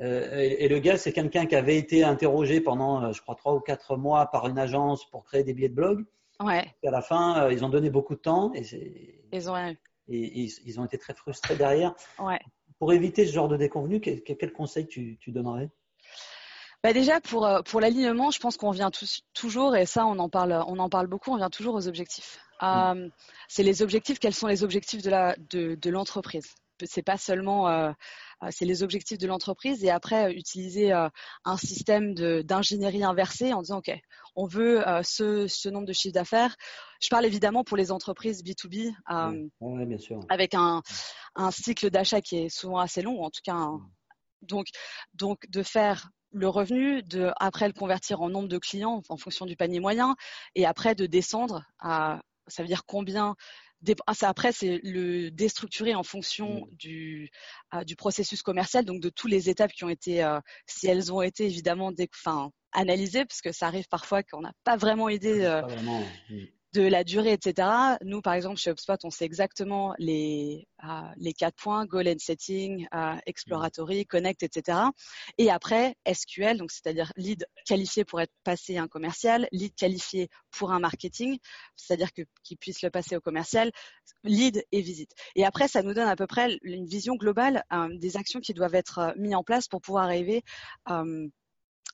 Euh, 0.00 0.38
et, 0.38 0.68
le 0.68 0.78
gars, 0.78 0.96
c'est 0.96 1.12
quelqu'un 1.12 1.46
qui 1.46 1.56
avait 1.56 1.76
été 1.76 2.04
interrogé 2.04 2.60
pendant, 2.60 3.02
euh, 3.02 3.12
je 3.12 3.22
crois, 3.22 3.34
trois 3.34 3.54
ou 3.54 3.60
quatre 3.60 3.96
mois 3.96 4.26
par 4.26 4.46
une 4.46 4.58
agence 4.58 5.08
pour 5.10 5.24
créer 5.24 5.42
des 5.42 5.54
billets 5.54 5.68
de 5.68 5.74
blog. 5.74 6.04
Ouais. 6.40 6.66
Et 6.82 6.88
à 6.88 6.90
la 6.90 7.02
fin, 7.02 7.48
ils 7.50 7.64
ont 7.64 7.70
donné 7.70 7.88
beaucoup 7.88 8.14
de 8.14 8.20
temps 8.20 8.52
et, 8.54 8.62
ils 9.32 9.50
ont, 9.50 9.56
et 9.56 9.76
ils, 10.08 10.80
ont 10.80 10.84
été 10.84 10.98
très 10.98 11.14
frustrés 11.14 11.56
derrière. 11.56 11.94
Ouais. 12.18 12.38
Pour 12.78 12.92
éviter 12.92 13.26
ce 13.26 13.32
genre 13.32 13.48
de 13.48 13.56
déconvenu, 13.56 14.00
quel, 14.00 14.22
quel 14.22 14.52
conseil 14.52 14.86
tu, 14.86 15.16
tu 15.18 15.32
donnerais? 15.32 15.70
Bah 16.86 16.92
déjà 16.92 17.20
pour 17.20 17.44
euh, 17.44 17.62
pour 17.62 17.80
l'alignement, 17.80 18.30
je 18.30 18.38
pense 18.38 18.56
qu'on 18.56 18.70
vient 18.70 18.92
tous, 18.92 19.22
toujours 19.34 19.74
et 19.74 19.86
ça 19.86 20.06
on 20.06 20.20
en 20.20 20.28
parle 20.28 20.62
on 20.68 20.78
en 20.78 20.88
parle 20.88 21.08
beaucoup, 21.08 21.32
on 21.32 21.36
vient 21.36 21.50
toujours 21.50 21.74
aux 21.74 21.88
objectifs. 21.88 22.38
mm. 22.94 23.10
c'est 23.48 23.64
les 23.64 23.82
objectifs. 23.82 24.20
Quels 24.20 24.32
sont 24.32 24.46
les 24.46 24.62
objectifs 24.62 25.02
de 25.02 25.10
la 25.10 25.34
de, 25.50 25.90
l'entreprise 25.90 26.46
C'est 26.84 27.02
pas 27.02 27.16
seulement 27.16 27.92
c'est 28.50 28.66
les 28.66 28.84
objectifs 28.84 29.18
de 29.18 29.26
l'entreprise 29.26 29.82
et 29.82 29.90
après 29.90 30.32
utiliser 30.32 30.92
un 30.92 31.56
système 31.56 32.14
d'ingénierie 32.14 33.02
inversée 33.02 33.52
en 33.52 33.62
disant 33.62 33.78
ok 33.78 33.90
on 34.36 34.46
veut 34.46 34.84
ce, 35.02 35.48
ce, 35.48 35.68
nombre 35.68 35.86
de 35.86 35.92
chiffres 35.92 36.14
d'affaires. 36.14 36.54
Je 37.02 37.08
parle 37.08 37.26
évidemment 37.26 37.64
pour 37.64 37.76
les 37.76 37.90
entreprises 37.90 38.44
B2B 38.44 38.94
bien 39.86 39.98
sûr. 39.98 40.20
avec 40.28 40.54
un, 40.54 40.82
un 41.34 41.50
cycle 41.50 41.90
d'achat 41.90 42.20
qui 42.20 42.36
est 42.36 42.48
souvent 42.48 42.78
assez 42.78 43.02
long, 43.02 43.24
en 43.24 43.30
tout 43.30 43.40
cas 43.42 43.54
un, 43.54 43.80
donc, 44.42 44.66
donc 45.14 45.48
de 45.48 45.62
faire 45.62 46.10
le 46.36 46.48
revenu, 46.48 47.02
de 47.02 47.32
après 47.40 47.66
le 47.66 47.72
convertir 47.72 48.20
en 48.20 48.28
nombre 48.28 48.48
de 48.48 48.58
clients 48.58 49.02
en 49.08 49.16
fonction 49.16 49.46
du 49.46 49.56
panier 49.56 49.80
moyen, 49.80 50.16
et 50.54 50.66
après 50.66 50.94
de 50.94 51.06
descendre 51.06 51.64
à, 51.78 52.20
ça 52.46 52.62
veut 52.62 52.68
dire 52.68 52.84
combien. 52.86 53.34
Ah, 54.06 54.14
après, 54.22 54.52
c'est 54.52 54.80
le 54.82 55.30
déstructurer 55.30 55.94
en 55.94 56.02
fonction 56.02 56.62
mmh. 56.62 56.68
du, 56.72 57.30
ah, 57.70 57.84
du 57.84 57.94
processus 57.94 58.42
commercial, 58.42 58.84
donc 58.84 59.00
de 59.00 59.10
toutes 59.10 59.30
les 59.30 59.48
étapes 59.48 59.72
qui 59.72 59.84
ont 59.84 59.88
été, 59.88 60.24
euh, 60.24 60.40
si 60.66 60.88
elles 60.88 61.12
ont 61.12 61.22
été 61.22 61.44
évidemment 61.44 61.92
enfin, 62.14 62.50
analysées, 62.72 63.24
parce 63.24 63.42
que 63.42 63.52
ça 63.52 63.66
arrive 63.66 63.86
parfois 63.88 64.22
qu'on 64.22 64.40
n'a 64.40 64.52
pas 64.64 64.76
vraiment 64.76 65.08
aidé 65.08 65.42
euh, 65.42 65.62
mmh 65.62 66.46
de 66.72 66.82
la 66.82 67.04
durée, 67.04 67.32
etc. 67.32 67.68
Nous, 68.02 68.20
par 68.20 68.34
exemple, 68.34 68.58
chez 68.58 68.70
HubSpot, 68.70 68.98
on 69.04 69.10
sait 69.10 69.24
exactement 69.24 69.94
les, 69.98 70.68
euh, 70.84 70.86
les 71.16 71.32
quatre 71.32 71.56
points, 71.56 71.86
goal 71.86 72.08
and 72.08 72.18
setting, 72.18 72.86
euh, 72.94 73.14
exploratory, 73.26 74.06
connect, 74.06 74.42
etc. 74.42 74.78
Et 75.38 75.50
après, 75.50 75.96
SQL, 76.06 76.58
donc 76.58 76.70
c'est-à-dire 76.70 77.12
lead 77.16 77.46
qualifié 77.64 78.04
pour 78.04 78.20
être 78.20 78.32
passé 78.44 78.76
à 78.76 78.82
un 78.82 78.88
commercial, 78.88 79.48
lead 79.52 79.74
qualifié 79.74 80.28
pour 80.50 80.72
un 80.72 80.78
marketing, 80.78 81.38
c'est-à-dire 81.76 82.12
que 82.12 82.22
qu'il 82.42 82.58
puisse 82.58 82.82
le 82.82 82.90
passer 82.90 83.16
au 83.16 83.20
commercial, 83.20 83.70
lead 84.24 84.64
et 84.72 84.80
visite. 84.82 85.12
Et 85.34 85.44
après, 85.44 85.68
ça 85.68 85.82
nous 85.82 85.94
donne 85.94 86.08
à 86.08 86.16
peu 86.16 86.26
près 86.26 86.58
une 86.62 86.86
vision 86.86 87.14
globale 87.16 87.62
euh, 87.72 87.88
des 87.96 88.16
actions 88.16 88.40
qui 88.40 88.54
doivent 88.54 88.74
être 88.74 89.14
mises 89.16 89.34
en 89.34 89.44
place 89.44 89.68
pour 89.68 89.80
pouvoir 89.80 90.04
arriver 90.04 90.42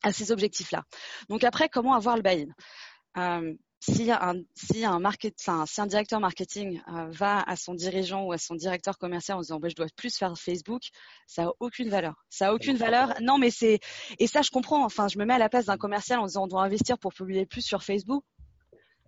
à 0.03 0.13
ces 0.13 0.33
objectifs-là. 0.33 0.83
Donc 1.29 1.45
après, 1.45 1.69
comment 1.69 1.95
avoir 1.95 2.17
le 2.17 2.23
buy-in? 2.23 3.55
Si 3.83 4.13
un, 4.13 4.35
si 4.55 4.85
un, 4.85 5.01
market, 5.01 5.35
si 5.39 5.81
un 5.81 5.87
directeur 5.87 6.21
marketing 6.21 6.81
euh, 6.87 7.07
va 7.11 7.41
à 7.41 7.57
son 7.57 7.75
dirigeant 7.75 8.23
ou 8.23 8.33
à 8.33 8.39
son 8.39 8.55
directeur 8.55 8.97
commercial 8.97 9.37
en 9.37 9.41
disant 9.41 9.59
bah, 9.59 9.69
je 9.69 9.75
dois 9.75 9.89
plus 9.97 10.17
faire 10.17 10.39
Facebook, 10.39 10.83
ça 11.27 11.47
a 11.47 11.51
aucune 11.59 11.89
valeur. 11.89 12.15
Ça 12.31 12.49
a 12.49 12.55
aucune 12.55 12.77
valeur. 12.77 13.15
Non, 13.21 13.39
mais 13.39 13.51
c'est 13.51 13.81
et 14.21 14.29
ça 14.29 14.43
je 14.43 14.51
comprends. 14.51 14.85
Enfin, 14.85 15.09
je 15.09 15.19
me 15.19 15.25
mets 15.25 15.35
à 15.35 15.39
la 15.39 15.49
place 15.49 15.65
d'un 15.65 15.79
commercial 15.79 16.21
en 16.21 16.27
disant 16.27 16.45
on 16.45 16.47
doit 16.47 16.63
investir 16.63 16.97
pour 16.97 17.13
publier 17.13 17.45
plus 17.45 17.63
sur 17.63 17.83
Facebook. 17.83 18.23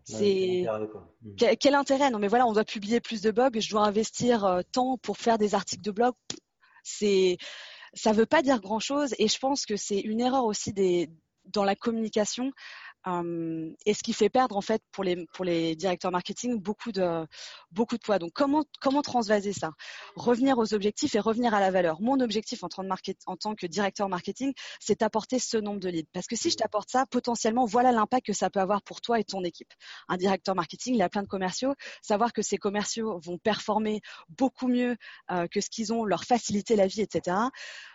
C'est 0.02 0.66
hmm. 0.69 1.57
quel, 1.61 1.75
intérêt? 1.76 2.11
Non, 2.11 2.19
mais 2.19 2.28
voilà, 2.28 2.45
on 2.47 2.52
doit 2.52 2.64
publier 2.64 3.00
plus 3.00 3.23
de 3.23 3.31
blogs. 3.31 3.61
Je 3.61 3.71
dois 3.71 3.87
investir 3.87 4.45
euh, 4.45 4.61
tant 4.73 4.99
pour 4.99 5.19
faire 5.19 5.38
des 5.38 5.54
articles 5.54 5.83
de 5.83 5.93
blog. 5.93 6.14
C'est 6.83 7.38
ça 7.95 8.11
veut 8.11 8.26
pas 8.26 8.43
dire 8.43 8.61
grand 8.61 8.81
chose 8.81 9.14
et 9.21 9.28
je 9.28 9.38
pense 9.38 9.66
que 9.66 9.76
c'est 9.76 10.00
une 10.00 10.21
erreur 10.21 10.45
aussi 10.47 10.73
des 10.73 11.09
dans 11.45 11.64
la 11.64 11.76
communication 11.76 12.50
et 13.06 13.94
ce 13.94 14.02
qui 14.02 14.12
fait 14.12 14.30
perdre 14.30 14.56
en 14.56 14.61
fait 14.61 14.82
pour 14.92 15.04
les 15.04 15.26
pour 15.34 15.44
les 15.44 15.76
directeurs 15.76 16.11
marketing 16.11 16.58
beaucoup 16.58 16.92
de 16.92 17.26
beaucoup 17.70 17.96
de 17.96 18.02
poids. 18.02 18.18
Donc 18.18 18.32
comment 18.34 18.64
comment 18.80 19.02
transvaser 19.02 19.52
ça? 19.52 19.73
Revenir 20.16 20.58
aux 20.58 20.73
objectifs 20.75 21.14
et 21.14 21.20
revenir 21.20 21.54
à 21.54 21.61
la 21.61 21.70
valeur. 21.70 22.00
Mon 22.00 22.20
objectif 22.20 22.62
en 22.64 22.68
tant, 22.68 22.84
en 23.26 23.37
tant 23.37 23.54
que 23.54 23.66
directeur 23.66 24.08
marketing, 24.08 24.52
c'est 24.80 25.00
d'apporter 25.00 25.38
ce 25.38 25.56
nombre 25.56 25.80
de 25.80 25.88
leads. 25.88 26.08
Parce 26.12 26.26
que 26.26 26.37
si 26.37 26.50
je 26.50 26.56
t'apporte 26.56 26.90
ça, 26.90 27.06
potentiellement, 27.06 27.66
voilà 27.66 27.92
l'impact 27.92 28.26
que 28.26 28.32
ça 28.32 28.50
peut 28.50 28.61
avoir 28.61 28.82
pour 28.82 29.00
toi 29.00 29.20
et 29.20 29.25
ton 29.25 29.44
équipe. 29.44 29.73
Un 30.08 30.16
directeur 30.16 30.54
marketing, 30.54 30.94
il 30.94 31.02
a 31.02 31.08
plein 31.08 31.23
de 31.23 31.28
commerciaux. 31.28 31.75
Savoir 32.02 32.32
que 32.32 32.42
ces 32.42 32.56
commerciaux 32.56 33.20
vont 33.20 33.38
performer 33.38 34.00
beaucoup 34.28 34.68
mieux 34.68 34.96
euh, 35.30 35.46
que 35.49 35.61
ce 35.61 35.70
qu'ils 35.70 35.92
ont, 35.92 36.04
leur 36.04 36.25
faciliter 36.25 36.76
la 36.76 36.87
vie, 36.87 37.02
etc. 37.02 37.37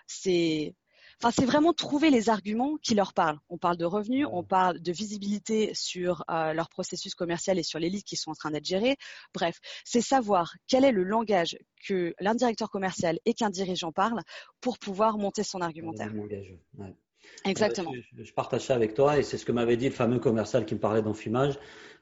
C'est 0.07 0.75
Enfin, 1.21 1.33
c'est 1.37 1.45
vraiment 1.45 1.73
trouver 1.73 2.11
les 2.11 2.29
arguments 2.29 2.77
qui 2.81 2.95
leur 2.95 3.13
parlent. 3.13 3.39
On 3.49 3.57
parle 3.57 3.75
de 3.75 3.83
revenus, 3.83 4.25
on 4.31 4.41
parle 4.41 4.79
de 4.79 4.91
visibilité 4.93 5.71
sur 5.73 6.23
euh, 6.31 6.53
leur 6.53 6.69
processus 6.69 7.13
commercial 7.13 7.59
et 7.59 7.63
sur 7.63 7.77
les 7.77 7.89
leads 7.89 8.05
qui 8.05 8.15
sont 8.15 8.31
en 8.31 8.35
train 8.35 8.51
d'être 8.51 8.65
gérés. 8.65 8.95
Bref, 9.33 9.59
c'est 9.83 9.99
savoir 9.99 10.53
quel 10.67 10.85
est 10.85 10.93
le 10.93 11.03
langage 11.03 11.57
que 11.85 12.13
l'un 12.21 12.35
directeur 12.35 12.69
commercial 12.69 13.19
et 13.25 13.33
qu'un 13.33 13.49
dirigeant 13.49 13.91
parle 13.91 14.21
pour 14.61 14.79
pouvoir 14.79 15.17
monter 15.17 15.43
son 15.43 15.59
argumentaire. 15.59 16.09
Exactement. 17.43 17.91
Je, 18.17 18.33
partage 18.33 18.61
ça 18.61 18.75
avec 18.75 18.93
toi 18.93 19.17
et 19.17 19.23
c'est 19.23 19.37
ce 19.37 19.45
que 19.45 19.51
m'avait 19.51 19.77
dit 19.77 19.89
le 19.89 19.93
fameux 19.93 20.19
commercial 20.19 20.65
qui 20.65 20.73
me 20.73 20.79
parlait 20.79 21.01
d'enfumage. 21.01 21.59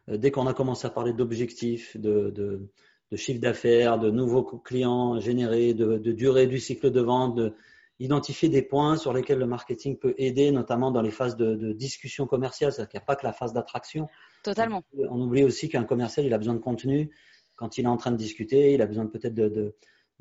Euh, 0.10 0.18
dès 0.18 0.30
qu'on 0.30 0.46
a 0.46 0.54
commencé 0.54 0.86
à 0.86 0.92
parler 0.92 1.14
d'objectifs, 1.14 1.98
de, 1.98 2.30
de, 2.30 2.70
chiffre 3.16 3.42
d'affaires, 3.42 3.98
de 3.98 4.12
nouveaux 4.12 4.44
clients 4.44 5.20
générés, 5.20 5.74
de, 5.74 5.98
de, 5.98 6.12
durée 6.12 6.46
du 6.46 6.60
cycle 6.60 6.92
de 6.92 7.02
vente, 7.02 7.36
de, 7.36 7.56
identifier 8.00 8.50
des 8.50 8.62
points 8.62 8.98
sur 8.98 9.14
lesquels 9.14 9.40
le 9.40 9.48
marketing 9.48 9.98
peut 9.98 10.14
aider, 10.18 10.52
notamment 10.52 10.92
dans 10.92 11.02
les 11.02 11.12
phases 11.12 11.36
de, 11.36 11.74
discussion 11.74 12.28
commerciale. 12.28 12.72
C'est-à-dire 12.72 12.90
qu'il 12.90 13.00
n'y 13.00 13.04
a 13.04 13.06
pas 13.06 13.16
que 13.16 13.26
la 13.26 13.34
phase 13.34 13.54
d'attraction. 13.54 14.08
Totalement. 14.44 14.84
On 15.10 15.20
oublie 15.22 15.44
aussi 15.44 15.70
qu'un 15.70 15.84
commercial, 15.84 16.26
il 16.26 16.34
a 16.34 16.38
besoin 16.38 16.54
de 16.54 16.60
contenu. 16.60 17.12
Quand 17.56 17.78
il 17.78 17.86
est 17.86 17.90
en 17.90 17.98
train 17.98 18.12
de 18.12 18.18
discuter, 18.18 18.74
il 18.74 18.82
a 18.82 18.86
besoin 18.86 19.08
peut-être 19.08 19.34
de, 19.34 19.74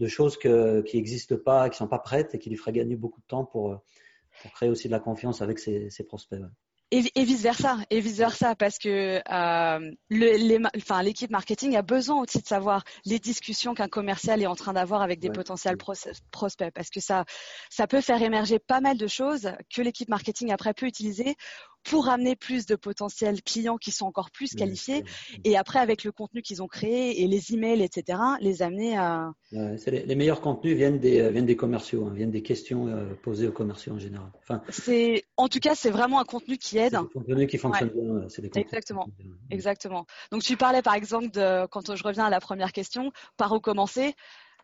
choses 0.06 0.38
qui 0.38 0.48
n'existent 0.48 1.36
pas, 1.36 1.68
qui 1.68 1.74
ne 1.74 1.78
sont 1.78 1.88
pas 1.88 1.98
prêtes 1.98 2.34
et 2.34 2.38
qui 2.38 2.48
lui 2.48 2.56
feraient 2.56 2.72
gagner 2.72 2.96
beaucoup 2.96 3.20
de 3.20 3.26
temps 3.26 3.44
pour, 3.44 3.82
créer 4.54 4.68
aussi 4.68 4.88
de 4.88 4.92
la 4.92 5.00
confiance 5.00 5.42
avec 5.42 5.58
ses, 5.58 5.90
prospects. 6.06 6.40
Et, 6.92 7.00
vice 7.24 7.42
versa, 7.42 7.78
et 7.90 7.98
vice 7.98 8.18
versa, 8.18 8.54
parce 8.54 8.78
que 8.78 9.20
euh, 9.28 9.90
l'équipe 10.08 11.30
marketing 11.30 11.74
a 11.74 11.82
besoin 11.82 12.22
aussi 12.22 12.40
de 12.40 12.46
savoir 12.46 12.84
les 13.04 13.18
discussions 13.18 13.74
qu'un 13.74 13.88
commercial 13.88 14.40
est 14.40 14.46
en 14.46 14.54
train 14.54 14.72
d'avoir 14.72 15.02
avec 15.02 15.18
des 15.18 15.30
potentiels 15.30 15.76
prospects, 15.76 16.72
parce 16.72 16.90
que 16.90 17.00
ça, 17.00 17.24
ça 17.70 17.88
peut 17.88 18.00
faire 18.00 18.22
émerger 18.22 18.60
pas 18.60 18.80
mal 18.80 18.96
de 18.98 19.08
choses 19.08 19.50
que 19.74 19.82
l'équipe 19.82 20.08
marketing 20.08 20.52
après 20.52 20.74
peut 20.74 20.86
utiliser 20.86 21.34
pour 21.86 22.08
amener 22.08 22.36
plus 22.36 22.66
de 22.66 22.74
potentiels 22.74 23.42
clients 23.42 23.76
qui 23.76 23.92
sont 23.92 24.06
encore 24.06 24.30
plus 24.30 24.54
qualifiés 24.54 25.04
et 25.44 25.56
après 25.56 25.78
avec 25.78 26.04
le 26.04 26.12
contenu 26.12 26.42
qu'ils 26.42 26.62
ont 26.62 26.66
créé 26.66 27.22
et 27.22 27.28
les 27.28 27.54
emails 27.54 27.82
etc 27.82 28.18
les 28.40 28.62
amener 28.62 28.98
à 28.98 29.32
les, 29.52 30.14
meilleurs 30.16 30.40
contenus 30.40 30.76
viennent 30.76 30.98
des 30.98 31.20
euh, 31.20 31.30
viennent 31.30 31.46
des 31.46 31.56
commerciaux 31.56 32.06
hein, 32.06 32.12
viennent 32.14 32.30
des 32.30 32.42
questions 32.42 32.88
euh, 32.88 33.14
posées 33.22 33.46
aux 33.46 33.52
commerciaux 33.52 33.94
en 33.94 33.98
général. 33.98 34.28
Enfin 34.42 34.62
c'est 34.68 35.24
en 35.36 35.48
tout 35.48 35.60
cas 35.60 35.74
c'est 35.74 35.90
vraiment 35.90 36.18
un 36.18 36.24
contenu 36.24 36.58
qui 36.58 36.75
qui 37.48 37.58
fonctionne 37.58 37.90
bien 37.90 38.28
c'est 38.28 38.42
des 38.42 38.50
exactement 38.58 39.08
exactement 39.50 40.06
donc 40.30 40.42
tu 40.42 40.56
parlais 40.56 40.82
par 40.82 40.94
exemple 40.94 41.30
de 41.30 41.66
quand 41.66 41.94
je 41.94 42.02
reviens 42.02 42.24
à 42.24 42.30
la 42.30 42.40
première 42.40 42.72
question 42.72 43.12
par 43.36 43.52
où 43.52 43.60
commencer 43.60 44.14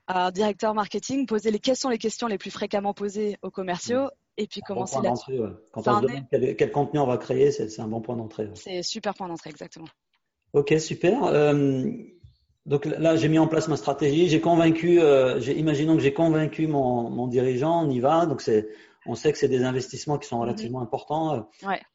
un 0.08 0.30
directeur 0.30 0.74
marketing 0.74 1.26
poser 1.26 1.50
les 1.50 1.58
quelles 1.58 1.76
sont 1.76 1.88
les 1.88 1.98
questions 1.98 2.26
les 2.26 2.38
plus 2.38 2.50
fréquemment 2.50 2.94
posées 2.94 3.36
aux 3.42 3.50
commerciaux 3.50 4.08
et 4.36 4.46
puis 4.46 4.60
commencer 4.60 5.00
là-dessus. 5.02 5.40
Quand 5.72 5.80
on 5.86 6.00
se 6.00 6.06
demande 6.06 6.56
quel, 6.56 6.72
contenu 6.72 7.00
on 7.00 7.06
va 7.06 7.18
créer, 7.18 7.50
c'est 7.50 7.80
un 7.80 7.88
bon 7.88 8.00
point 8.00 8.16
d'entrée. 8.16 8.48
C'est 8.54 8.82
super 8.82 9.14
point 9.14 9.28
d'entrée, 9.28 9.50
exactement. 9.50 9.88
Ok, 10.52 10.74
super. 10.78 11.24
Euh, 11.24 11.90
donc 12.66 12.84
là, 12.84 13.16
j'ai 13.16 13.28
mis 13.28 13.38
en 13.38 13.48
place 13.48 13.68
ma 13.68 13.76
stratégie. 13.76 14.28
J'ai 14.28 14.40
convaincu, 14.40 15.00
euh, 15.00 15.40
imaginons 15.40 15.96
que 15.96 16.02
j'ai 16.02 16.12
convaincu 16.12 16.66
mon, 16.66 17.26
dirigeant, 17.26 17.86
on 17.86 17.90
y 17.90 18.00
va. 18.00 18.26
Donc 18.26 18.40
c'est, 18.40 18.68
on 19.06 19.14
sait 19.14 19.32
que 19.32 19.38
c'est 19.38 19.48
des 19.48 19.64
investissements 19.64 20.18
qui 20.18 20.28
sont 20.28 20.36
mhm. 20.36 20.42
relativement 20.42 20.80
importants. 20.80 21.48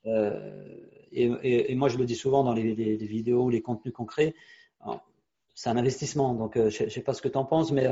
Euh, 0.06 0.64
et, 1.12 1.76
moi, 1.76 1.90
je 1.90 1.98
le 1.98 2.06
dis 2.06 2.16
souvent 2.16 2.44
dans 2.44 2.54
les, 2.54 2.74
vidéos, 2.74 3.50
les 3.50 3.62
contenus 3.62 3.94
qu'on 3.94 4.06
crée. 4.06 4.36
C'est 5.56 5.70
un 5.70 5.78
investissement. 5.78 6.34
Donc 6.34 6.56
je 6.56 6.84
ne 6.84 6.90
sais 6.90 7.02
pas 7.02 7.14
ce 7.14 7.22
que 7.22 7.30
tu 7.30 7.38
en 7.38 7.46
penses, 7.46 7.72
mais 7.72 7.88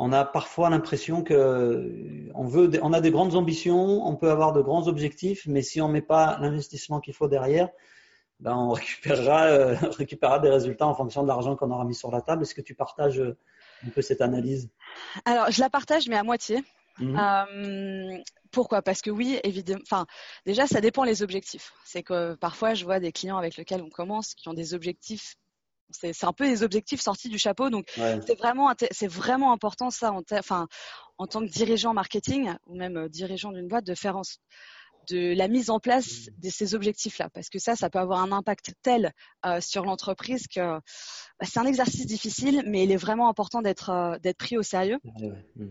on 0.00 0.12
a 0.12 0.24
parfois 0.24 0.70
l'impression 0.70 1.22
que 1.22 2.30
on 2.34 2.44
veut, 2.44 2.70
on 2.82 2.92
a 2.92 3.00
des 3.00 3.10
grandes 3.10 3.34
ambitions, 3.34 4.06
on 4.06 4.14
peut 4.14 4.30
avoir 4.30 4.52
de 4.52 4.62
grands 4.62 4.86
objectifs, 4.86 5.46
mais 5.46 5.60
si 5.60 5.80
on 5.80 5.88
met 5.88 6.02
pas 6.02 6.38
l'investissement 6.40 7.00
qu'il 7.00 7.14
faut 7.14 7.26
derrière, 7.26 7.68
ben 8.38 8.54
on 8.54 8.70
récupérera, 8.72 9.46
euh, 9.46 9.74
récupérera 9.98 10.38
des 10.38 10.50
résultats 10.50 10.86
en 10.86 10.94
fonction 10.94 11.22
de 11.24 11.28
l'argent 11.28 11.56
qu'on 11.56 11.70
aura 11.72 11.84
mis 11.84 11.96
sur 11.96 12.12
la 12.12 12.20
table. 12.20 12.42
Est-ce 12.42 12.54
que 12.54 12.60
tu 12.60 12.74
partages 12.74 13.18
euh, 13.18 13.36
un 13.84 13.90
peu 13.90 14.00
cette 14.00 14.20
analyse? 14.20 14.70
Alors, 15.24 15.50
je 15.50 15.60
la 15.60 15.68
partage, 15.68 16.08
mais 16.08 16.16
à 16.16 16.22
moitié. 16.22 16.62
Mhm. 16.98 17.18
Euh, 17.18 18.18
pourquoi? 18.50 18.82
Parce 18.82 19.02
que 19.02 19.10
oui, 19.10 19.38
évidemment. 19.44 19.82
Enfin, 19.82 20.06
déjà, 20.46 20.66
ça 20.66 20.80
dépend 20.80 21.04
les 21.04 21.22
objectifs. 21.22 21.72
C'est 21.84 22.02
que 22.02 22.34
parfois, 22.34 22.74
je 22.74 22.84
vois 22.84 23.00
des 23.00 23.12
clients 23.12 23.36
avec 23.36 23.56
lesquels 23.56 23.82
on 23.82 23.90
commence 23.90 24.34
qui 24.34 24.48
ont 24.48 24.54
des 24.54 24.74
objectifs 24.74 25.34
c'est 25.90 26.24
un 26.24 26.32
peu 26.32 26.46
des 26.46 26.62
objectifs 26.62 27.00
sortis 27.00 27.28
du 27.28 27.38
chapeau. 27.38 27.70
Donc, 27.70 27.86
c'est 27.96 28.38
vraiment, 28.38 28.72
vraiment 29.02 29.52
important 29.52 29.90
ça, 29.90 30.12
en, 30.12 30.22
enfin, 30.32 30.68
en 31.18 31.26
tant 31.26 31.40
que 31.40 31.50
dirigeant 31.50 31.94
marketing 31.94 32.52
ou 32.66 32.76
même 32.76 32.96
euh, 32.96 33.08
dirigeant 33.08 33.52
d'une 33.52 33.68
boîte, 33.68 33.86
de 33.86 33.94
faire 33.94 34.20
de 35.10 35.34
la 35.34 35.48
mise 35.48 35.70
en 35.70 35.80
place 35.80 36.28
de 36.36 36.50
ces 36.50 36.74
objectifs-là, 36.74 37.30
parce 37.32 37.48
que 37.48 37.58
ça, 37.58 37.76
ça 37.76 37.88
peut 37.88 37.98
avoir 37.98 38.20
un 38.20 38.30
impact 38.30 38.72
tel 38.82 39.12
euh, 39.46 39.60
sur 39.60 39.84
l'entreprise 39.84 40.46
que 40.46 40.60
bah, 40.60 40.80
c'est 41.44 41.58
un 41.58 41.64
exercice 41.64 42.04
difficile, 42.06 42.62
mais 42.66 42.84
il 42.84 42.92
est 42.92 42.96
vraiment 42.96 43.28
important 43.30 43.62
d'être 43.62 43.90
euh, 43.90 44.32
pris 44.38 44.58
au 44.58 44.62
sérieux. 44.62 44.98
Mm. 45.56 45.68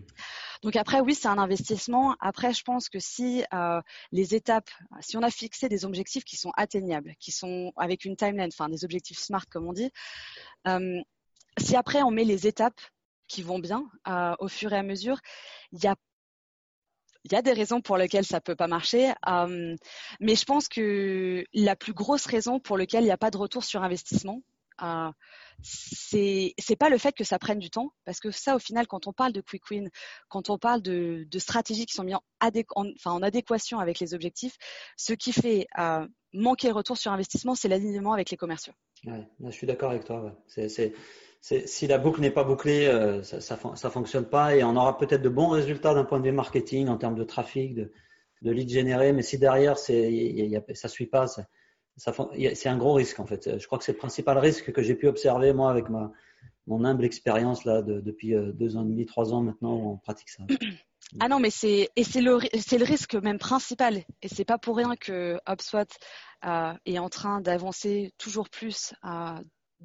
Donc 0.63 0.75
après, 0.75 0.99
oui, 0.99 1.15
c'est 1.15 1.27
un 1.27 1.37
investissement. 1.37 2.15
Après, 2.19 2.53
je 2.53 2.63
pense 2.63 2.89
que 2.89 2.99
si 2.99 3.43
euh, 3.53 3.81
les 4.11 4.35
étapes, 4.35 4.69
si 5.01 5.17
on 5.17 5.23
a 5.23 5.31
fixé 5.31 5.69
des 5.69 5.85
objectifs 5.85 6.23
qui 6.23 6.37
sont 6.37 6.51
atteignables, 6.57 7.15
qui 7.19 7.31
sont 7.31 7.71
avec 7.77 8.05
une 8.05 8.15
timeline, 8.15 8.49
enfin 8.51 8.69
des 8.69 8.83
objectifs 8.83 9.19
smart 9.19 9.45
comme 9.49 9.67
on 9.67 9.73
dit, 9.73 9.91
si 11.59 11.75
après 11.75 12.03
on 12.03 12.11
met 12.11 12.23
les 12.23 12.47
étapes 12.47 12.79
qui 13.27 13.41
vont 13.41 13.59
bien 13.59 13.89
au 14.39 14.47
fur 14.47 14.73
et 14.73 14.77
à 14.77 14.83
mesure, 14.83 15.19
il 17.27 17.33
y 17.33 17.35
a 17.35 17.41
des 17.41 17.53
raisons 17.53 17.81
pour 17.81 17.97
lesquelles 17.97 18.25
ça 18.25 18.39
peut 18.39 18.55
pas 18.55 18.67
marcher, 18.67 19.11
euh, 19.27 19.75
mais 20.21 20.35
je 20.35 20.45
pense 20.45 20.69
que 20.69 21.43
la 21.53 21.75
plus 21.75 21.93
grosse 21.93 22.25
raison 22.25 22.59
pour 22.59 22.77
laquelle 22.77 23.03
il 23.03 23.07
n'y 23.07 23.11
a 23.11 23.17
pas 23.17 23.31
de 23.31 23.37
retour 23.37 23.65
sur 23.65 23.83
investissement, 23.83 24.41
euh, 24.81 25.11
c'est 25.61 26.75
pas 26.77 26.89
le 26.89 26.97
fait 26.97 27.13
que 27.13 27.23
ça 27.23 27.39
prenne 27.39 27.59
du 27.59 27.69
temps, 27.69 27.91
parce 28.05 28.19
que 28.19 28.31
ça, 28.31 28.55
au 28.55 28.59
final, 28.59 28.87
quand 28.87 29.07
on 29.07 29.13
parle 29.13 29.33
de 29.33 29.41
quick 29.41 29.69
win, 29.69 29.89
quand 30.29 30.49
on 30.49 30.57
parle 30.57 30.81
de, 30.81 31.27
stratégies 31.37 31.85
qui 31.85 31.93
sont 31.93 32.03
mises 32.03 32.17
en, 33.05 33.21
adéquation 33.21 33.79
avec 33.79 33.99
les 33.99 34.13
objectifs, 34.13 34.57
ce 34.95 35.13
qui 35.13 35.31
fait 35.31 35.67
euh, 35.79 36.07
manquer 36.33 36.71
retour 36.71 36.97
sur 36.97 37.11
investissement, 37.11 37.55
c'est 37.55 37.67
l'alignement 37.67 38.13
avec 38.13 38.29
les 38.29 38.37
commerciaux. 38.37 38.73
Je 39.03 39.51
suis 39.51 39.67
d'accord 39.67 39.91
avec 39.91 40.05
toi. 40.05 40.35
Si 41.41 41.87
la 41.87 41.97
boucle 41.97 42.21
n'est 42.21 42.31
pas 42.31 42.43
bouclée, 42.43 42.87
euh, 42.87 43.23
ça, 43.23 43.39
ça, 43.41 43.89
fonctionne 43.89 44.25
pas 44.25 44.55
et 44.55 44.63
on 44.63 44.75
aura 44.75 44.97
peut-être 44.97 45.21
de 45.21 45.29
bons 45.29 45.49
résultats 45.49 45.93
d'un 45.93 46.03
point 46.03 46.19
de 46.19 46.25
vue 46.25 46.31
marketing 46.31 46.87
en 46.87 46.97
termes 46.97 47.15
de 47.15 47.23
trafic, 47.23 47.75
de, 47.75 47.91
de 48.41 48.51
leads 48.51 48.73
générés, 48.73 49.13
mais 49.13 49.21
si 49.21 49.37
derrière 49.37 49.77
ça 49.77 50.87
suit 50.87 51.07
pas, 51.07 51.27
c'est 51.97 52.69
un 52.69 52.77
gros 52.77 52.93
risque 52.93 53.19
en 53.19 53.25
fait. 53.25 53.59
Je 53.59 53.65
crois 53.65 53.77
que 53.77 53.83
c'est 53.83 53.93
le 53.93 53.97
principal 53.97 54.37
risque 54.37 54.71
que 54.71 54.81
j'ai 54.81 54.95
pu 54.95 55.07
observer 55.07 55.53
moi 55.53 55.69
avec 55.69 55.89
ma 55.89 56.11
mon 56.67 56.83
humble 56.83 57.05
expérience 57.05 57.65
là 57.65 57.81
depuis 57.81 58.35
euh, 58.35 58.51
deux 58.51 58.75
ans 58.75 58.83
et 58.83 58.89
demi, 58.89 59.05
trois 59.05 59.33
ans 59.33 59.41
maintenant 59.41 59.73
où 59.73 59.91
on 59.93 59.97
pratique 59.97 60.29
ça. 60.29 60.43
Ah 61.21 61.29
non, 61.29 61.39
mais 61.39 61.51
c'est 61.51 61.89
et 61.95 62.03
c'est 62.03 62.19
le 62.19 62.37
c'est 62.59 62.77
le 62.77 62.83
risque 62.83 63.15
même 63.15 63.37
principal 63.37 64.03
et 64.21 64.27
c'est 64.27 64.43
pas 64.43 64.57
pour 64.57 64.75
rien 64.75 64.93
que 64.97 65.39
HubSpot 65.47 65.87
euh, 66.45 66.73
est 66.85 66.99
en 66.99 67.07
train 67.07 67.39
d'avancer 67.39 68.11
toujours 68.17 68.49
plus 68.49 68.93
euh, 69.05 69.39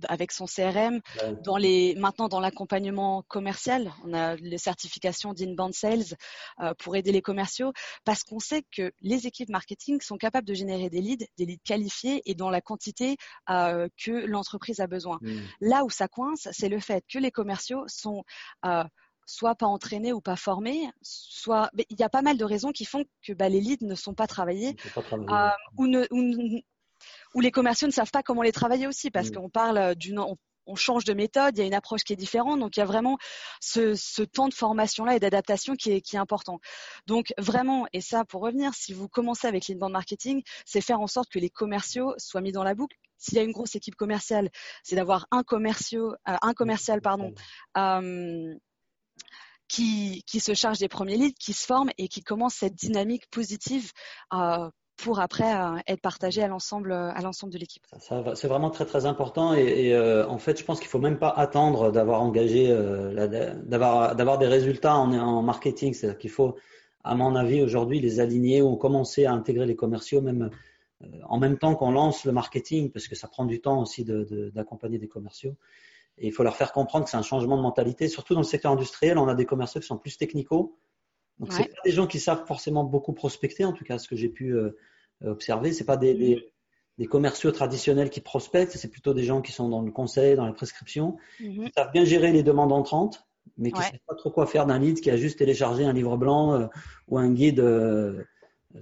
avec 0.09 0.33
son 0.33 0.47
CRM, 0.47 1.01
dans 1.45 1.57
les, 1.57 1.95
maintenant 1.97 2.29
dans 2.29 2.41
l'accompagnement 2.41 3.23
commercial, 3.29 3.93
on 4.05 4.13
a 4.15 4.37
les 4.37 4.59
certifications 4.59 5.35
d'inbound 5.35 5.75
sales 5.75 6.17
euh, 6.61 6.75
pour 6.79 6.97
aider 6.97 7.13
les 7.13 7.23
commerciaux, 7.23 7.73
parce 8.05 8.23
qu'on 8.23 8.39
sait 8.39 8.65
que 8.75 8.93
les 9.01 9.27
équipes 9.27 9.51
marketing 9.51 10.01
sont 10.01 10.17
capables 10.17 10.47
de 10.47 10.55
générer 10.55 10.91
des 10.91 11.01
leads, 11.01 11.27
des 11.37 11.47
leads 11.47 11.63
qualifiés 11.65 12.23
et 12.25 12.35
dans 12.35 12.51
la 12.51 12.61
quantité 12.61 13.17
euh, 13.51 13.89
que 14.03 14.11
l'entreprise 14.27 14.81
a 14.81 14.87
besoin. 14.87 15.19
Hmm. 15.21 15.41
Là 15.61 15.85
où 15.85 15.91
ça 15.91 16.09
coince, 16.09 16.49
c'est 16.53 16.69
le 16.69 16.81
fait 16.81 17.05
que 17.09 17.19
les 17.19 17.31
commerciaux 17.31 17.85
sont 17.87 18.25
euh, 18.65 18.85
soit 19.27 19.55
pas 19.55 19.67
entraînés 19.67 20.13
ou 20.13 20.21
pas 20.21 20.37
formés, 20.37 20.91
soit 21.01 21.71
il 21.89 21.99
y 21.99 22.03
a 22.03 22.09
pas 22.09 22.23
mal 22.23 22.37
de 22.37 22.45
raisons 22.45 22.73
qui 22.73 22.85
font 22.85 23.05
que 23.27 23.33
bah, 23.33 23.49
les 23.49 23.61
leads 23.61 23.87
ne 23.87 23.95
sont 23.95 24.15
pas 24.15 24.27
travaillés, 24.27 24.75
pas 24.95 25.57
ou, 25.79 25.87
ne, 25.87 26.07
ou, 26.11 26.61
où 27.35 27.41
les 27.41 27.51
commerciaux 27.51 27.89
ne 27.89 27.93
savent 27.93 28.11
pas 28.11 28.23
comment 28.23 28.43
les 28.43 28.53
travailler 28.53 28.87
aussi 28.87 29.11
parce 29.11 29.31
qu'on 29.31 29.49
parle 29.49 29.79
euh, 29.79 29.95
d'une 29.95 30.19
on 30.67 30.75
change 30.75 31.05
de 31.05 31.15
méthode, 31.15 31.57
il 31.57 31.61
y 31.61 31.63
a 31.63 31.67
une 31.67 31.75
approche 31.75 32.05
qui 32.05 32.13
est 32.13 32.17
différente, 32.17 32.61
donc 32.61 32.77
il 32.77 32.81
y 32.81 32.83
a 32.83 32.87
vraiment 32.87 33.19
ce, 33.61 34.23
temps 34.23 34.49
de 34.49 34.55
formation-là 34.55 35.17
et 35.17 35.21
d'adaptation 35.21 35.75
qui 35.75 35.93
est, 35.93 36.01
qui 36.01 36.17
est 36.17 36.19
important. 36.19 36.61
Donc 37.07 37.33
vraiment, 37.39 37.87
et 37.93 38.01
ça 38.01 38.25
pour 38.25 38.43
revenir, 38.43 38.75
si 38.75 38.93
vous 38.93 39.09
commencez 39.09 39.47
avec 39.47 39.69
l'inbound 39.69 39.93
marketing, 39.93 40.43
c'est 40.65 40.81
faire 40.81 41.01
en 41.01 41.07
sorte 41.07 41.31
que 41.31 41.39
les 41.39 41.51
commerciaux 41.51 42.15
soient 42.19 42.41
mis 42.41 42.53
dans 42.53 42.65
la 42.65 42.75
boucle. 42.75 42.97
S'il 43.19 43.35
y 43.35 43.39
a 43.39 43.43
une 43.43 43.53
grosse 43.53 43.77
équipe 43.77 43.95
commerciale, 43.95 44.51
c'est 44.83 44.97
d'avoir 44.97 45.27
un, 45.31 45.43
commerciaux, 45.43 46.13
euh, 46.29 46.37
un 46.43 46.55
commercial 46.55 47.01
pardon, 47.01 47.33
euh, 47.77 48.55
qui, 49.69 50.23
qui, 50.27 50.41
se 50.41 50.55
charge 50.55 50.79
des 50.79 50.89
premiers 50.89 51.17
leads, 51.17 51.37
qui 51.39 51.53
se 51.53 51.65
forme 51.65 51.91
et 51.99 52.09
qui 52.09 52.23
commence 52.23 52.55
cette 52.55 52.75
dynamique 52.75 53.29
positive 53.31 53.93
euh, 54.33 54.69
pour 55.03 55.21
après 55.21 55.55
euh, 55.55 55.77
être 55.87 56.01
partagé 56.01 56.43
à 56.43 56.49
l'ensemble 56.49 56.93
à 56.93 57.21
l'ensemble 57.23 57.53
de 57.53 57.59
l'équipe. 57.59 57.85
c'est 57.99 58.49
vraiment 58.49 58.71
très 58.71 58.87
très 58.87 59.07
important 59.07 59.55
et, 59.55 59.93
euh, 59.93 60.27
en 60.29 60.39
fait 60.39 60.59
je 60.59 60.65
pense 60.65 60.79
qu'il 60.81 60.89
faut 60.89 60.99
même 60.99 61.19
pas 61.19 61.31
attendre 61.31 61.91
d'avoir 61.91 62.23
engagé 62.23 62.71
euh, 62.71 63.57
d'avoir 63.65 64.17
d'avoir 64.17 64.39
des 64.39 64.47
résultats 64.47 64.97
en, 64.97 65.13
en 65.13 65.43
marketing, 65.43 65.95
c'est-à-dire 65.95 66.19
qu'il 66.19 66.31
faut 66.31 66.57
à 67.05 67.15
mon 67.15 67.35
avis 67.35 67.63
aujourd'hui 67.63 68.01
les 68.01 68.21
aligner 68.21 68.63
ou 68.63 68.77
commencer 68.77 69.25
à 69.27 69.33
intégrer 69.33 69.67
les 69.67 69.77
commerciaux 69.77 70.21
même 70.21 70.51
en 71.25 71.39
même 71.39 71.59
temps 71.59 71.75
qu'on 71.75 71.91
lance 71.91 72.25
le 72.25 72.33
marketing 72.33 72.91
parce 72.91 73.09
que 73.09 73.17
ça 73.17 73.29
prend 73.29 73.45
du 73.45 73.61
temps 73.61 73.81
aussi 73.83 74.05
d'accompagner 74.05 74.99
de, 74.99 75.03
des 75.03 75.09
commerciaux. 75.09 75.57
Et 76.19 76.29
il 76.29 76.33
faut 76.33 76.43
leur 76.43 76.57
faire 76.57 76.73
comprendre 76.73 77.05
que 77.07 77.11
c'est 77.11 77.17
un 77.17 77.23
changement 77.23 77.57
de 77.57 77.63
mentalité, 77.63 78.07
surtout 78.07 78.35
dans 78.35 78.41
le 78.41 78.47
secteur 78.47 78.73
industriel, 78.73 79.19
on 79.19 79.29
a 79.29 79.35
des 79.35 79.47
commerciaux 79.47 79.81
qui 79.81 79.87
sont 79.87 79.97
plus 79.97 80.17
technicaux. 80.17 80.77
Donc, 81.39 81.53
c'est 81.53 81.65
pas 81.65 81.83
des 81.85 81.91
gens 81.91 82.07
qui 82.07 82.21
savent 82.21 82.47
forcément 82.47 82.85
beaucoup 82.85 83.13
prospecter, 83.13 83.65
en 83.65 83.73
tout 83.73 83.85
cas, 83.85 83.99
ce 83.99 84.07
que 84.07 84.15
j'ai 84.15 84.29
pu 84.29 84.51
euh, 84.55 84.77
observer. 85.25 85.73
C'est 85.73 85.85
pas 85.85 85.97
des, 85.97 86.15
des, 86.99 87.07
commerciaux 87.07 87.51
traditionnels 87.51 88.11
qui 88.11 88.21
prospectent, 88.21 88.77
c'est 88.77 88.91
plutôt 88.91 89.15
des 89.15 89.25
gens 89.25 89.43
qui 89.43 89.53
sont 89.53 89.69
dans 89.69 89.83
le 89.83 89.91
conseil, 89.91 90.37
dans 90.37 90.47
la 90.47 90.53
prescription, 90.53 91.17
mhm. 91.41 91.67
qui 91.67 91.73
savent 91.77 91.93
bien 91.93 92.05
gérer 92.05 92.33
les 92.33 92.43
demandes 92.43 92.73
entrantes, 92.73 93.27
mais 93.57 93.73
qui 93.73 93.79
ne 93.79 93.85
savent 93.85 93.99
pas 94.07 94.15
trop 94.15 94.31
quoi 94.31 94.47
faire 94.47 94.67
d'un 94.67 94.79
lead 94.79 95.01
qui 95.01 95.11
a 95.11 95.17
juste 95.17 95.39
téléchargé 95.39 95.85
un 95.85 95.93
livre 95.93 96.17
blanc 96.17 96.55
euh, 96.55 96.67
ou 97.09 97.19
un 97.19 97.31
guide 97.33 97.61
euh, 97.61 98.23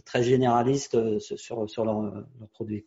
très 0.04 0.22
généraliste 0.22 1.18
sur, 1.18 1.68
sur 1.68 1.84
leur, 1.84 2.02
leur 2.02 2.48
produit. 2.52 2.84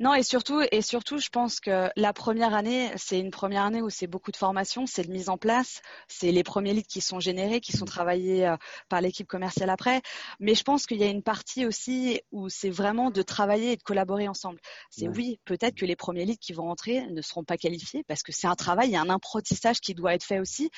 Non, 0.00 0.14
et 0.14 0.22
surtout, 0.22 0.62
et 0.70 0.80
surtout, 0.80 1.18
je 1.18 1.28
pense 1.28 1.58
que 1.58 1.90
la 1.96 2.12
première 2.12 2.54
année, 2.54 2.88
c'est 2.96 3.18
une 3.18 3.32
première 3.32 3.64
année 3.64 3.82
où 3.82 3.90
c'est 3.90 4.06
beaucoup 4.06 4.30
de 4.30 4.36
formation, 4.36 4.86
c'est 4.86 5.02
de 5.02 5.10
mise 5.10 5.28
en 5.28 5.36
place, 5.36 5.82
c'est 6.06 6.30
les 6.30 6.44
premiers 6.44 6.72
leads 6.72 6.86
qui 6.86 7.00
sont 7.00 7.18
générés, 7.18 7.60
qui 7.60 7.72
sont 7.72 7.84
mmh. 7.84 7.88
travaillés 7.88 8.46
euh, 8.46 8.56
par 8.88 9.00
l'équipe 9.00 9.26
commerciale 9.26 9.70
après. 9.70 10.00
Mais 10.38 10.54
je 10.54 10.62
pense 10.62 10.86
qu'il 10.86 10.98
y 10.98 11.02
a 11.02 11.08
une 11.08 11.24
partie 11.24 11.66
aussi 11.66 12.20
où 12.30 12.48
c'est 12.48 12.70
vraiment 12.70 13.10
de 13.10 13.22
travailler 13.22 13.72
et 13.72 13.76
de 13.76 13.82
collaborer 13.82 14.28
ensemble. 14.28 14.60
C'est 14.88 15.08
oui, 15.08 15.40
peut-être 15.44 15.74
que 15.74 15.84
les 15.84 15.96
premiers 15.96 16.24
leads 16.24 16.38
qui 16.40 16.52
vont 16.52 16.70
entrer 16.70 17.04
ne 17.08 17.20
seront 17.20 17.42
pas 17.42 17.56
qualifiés 17.56 18.04
parce 18.06 18.22
que 18.22 18.30
c'est 18.30 18.46
un 18.46 18.54
travail, 18.54 18.90
il 18.90 18.92
y 18.92 18.96
a 18.96 19.00
un 19.00 19.10
apprentissage 19.10 19.80
qui 19.80 19.94
doit 19.94 20.14
être 20.14 20.24
fait 20.24 20.38
aussi. 20.38 20.70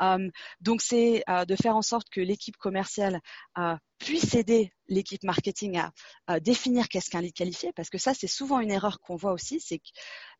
Euh, 0.00 0.28
donc 0.60 0.82
c'est 0.82 1.22
euh, 1.28 1.44
de 1.44 1.54
faire 1.54 1.76
en 1.76 1.82
sorte 1.82 2.08
que 2.10 2.20
l'équipe 2.20 2.56
commerciale 2.56 3.20
puisse 4.04 4.34
aider 4.34 4.72
l'équipe 4.88 5.22
marketing 5.24 5.80
à, 6.26 6.40
définir 6.40 6.88
qu'est-ce 6.88 7.10
qu'un 7.10 7.20
lead 7.20 7.32
qualifié, 7.32 7.72
parce 7.72 7.88
que 7.88 7.98
ça, 7.98 8.12
c'est 8.14 8.26
souvent 8.26 8.60
une 8.60 8.70
erreur 8.70 9.00
qu'on 9.00 9.16
voit 9.16 9.32
aussi, 9.32 9.60
c'est 9.60 9.78
que 9.78 9.88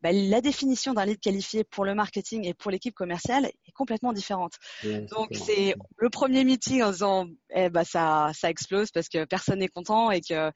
bah, 0.03 0.13
la 0.13 0.41
définition 0.41 0.93
d'un 0.93 1.07
lead 1.07 1.21
qualifié 1.21 1.65
pour 1.65 1.85
le 1.85 1.95
marketing 1.95 2.47
et 2.47 2.55
pour 2.55 2.71
l'équipe 2.71 2.95
commerciale 2.95 3.47
est 3.47 3.73
complètement 3.73 4.13
différente. 4.13 4.53
Donc, 4.83 5.29
c'est 5.33 5.75
le 5.97 6.11
premier 6.11 6.45
meeting 6.45 6.83
en 6.83 6.91
disant, 6.91 7.27
eh 7.55 7.71
bah, 7.71 7.85
ça, 7.85 8.31
ça 8.35 8.51
explose 8.51 8.91
parce 8.91 9.09
que 9.09 9.25
personne 9.25 9.61
n'est 9.61 9.69
content 9.69 10.11
et 10.11 10.21
que 10.21 10.53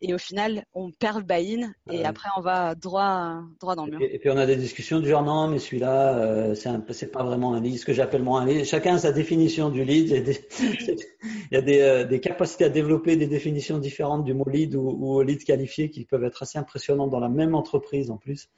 et 0.00 0.14
au 0.14 0.18
final, 0.18 0.64
on 0.74 0.90
perd 0.92 1.18
le 1.18 1.24
buy-in 1.24 1.72
et 1.90 2.04
après, 2.04 2.28
on 2.36 2.40
va 2.40 2.74
droit, 2.74 3.42
droit 3.60 3.74
dans 3.74 3.86
le 3.86 3.92
mur. 3.92 4.00
Et, 4.02 4.18
puis, 4.18 4.30
on 4.30 4.36
a 4.36 4.46
des 4.46 4.56
discussions 4.56 5.00
du 5.00 5.08
genre, 5.08 5.24
non, 5.24 5.48
mais 5.48 5.58
celui-là, 5.58 6.18
euh, 6.18 6.54
c'est 6.54 7.10
pas 7.10 7.24
vraiment 7.24 7.54
un 7.54 7.60
lead, 7.60 7.78
ce 7.78 7.84
que 7.84 7.92
j'appelle 7.92 8.22
moi 8.22 8.40
un 8.40 8.46
lead. 8.46 8.64
Chacun 8.64 8.94
a 8.94 8.98
sa 8.98 9.12
définition 9.12 9.70
du 9.70 9.84
lead. 9.84 10.08
Il 10.08 10.14
y 11.52 11.56
a 11.56 11.60
des, 11.60 11.80
euh, 11.80 12.04
des, 12.04 12.20
capacités 12.20 12.64
à 12.64 12.68
développer 12.68 13.16
des 13.16 13.26
définitions 13.26 13.78
différentes 13.78 14.24
du 14.24 14.34
mot 14.34 14.48
lead 14.48 14.76
ou, 14.76 14.88
ou 14.88 15.20
lead 15.22 15.42
qualifié 15.42 15.90
qui 15.90 16.04
peuvent 16.04 16.24
être 16.24 16.42
assez 16.42 16.58
impressionnantes 16.58 17.10
dans 17.10 17.20
la 17.20 17.28
même 17.28 17.54
entreprise 17.54 18.10
en 18.10 18.16
plus. 18.16 18.48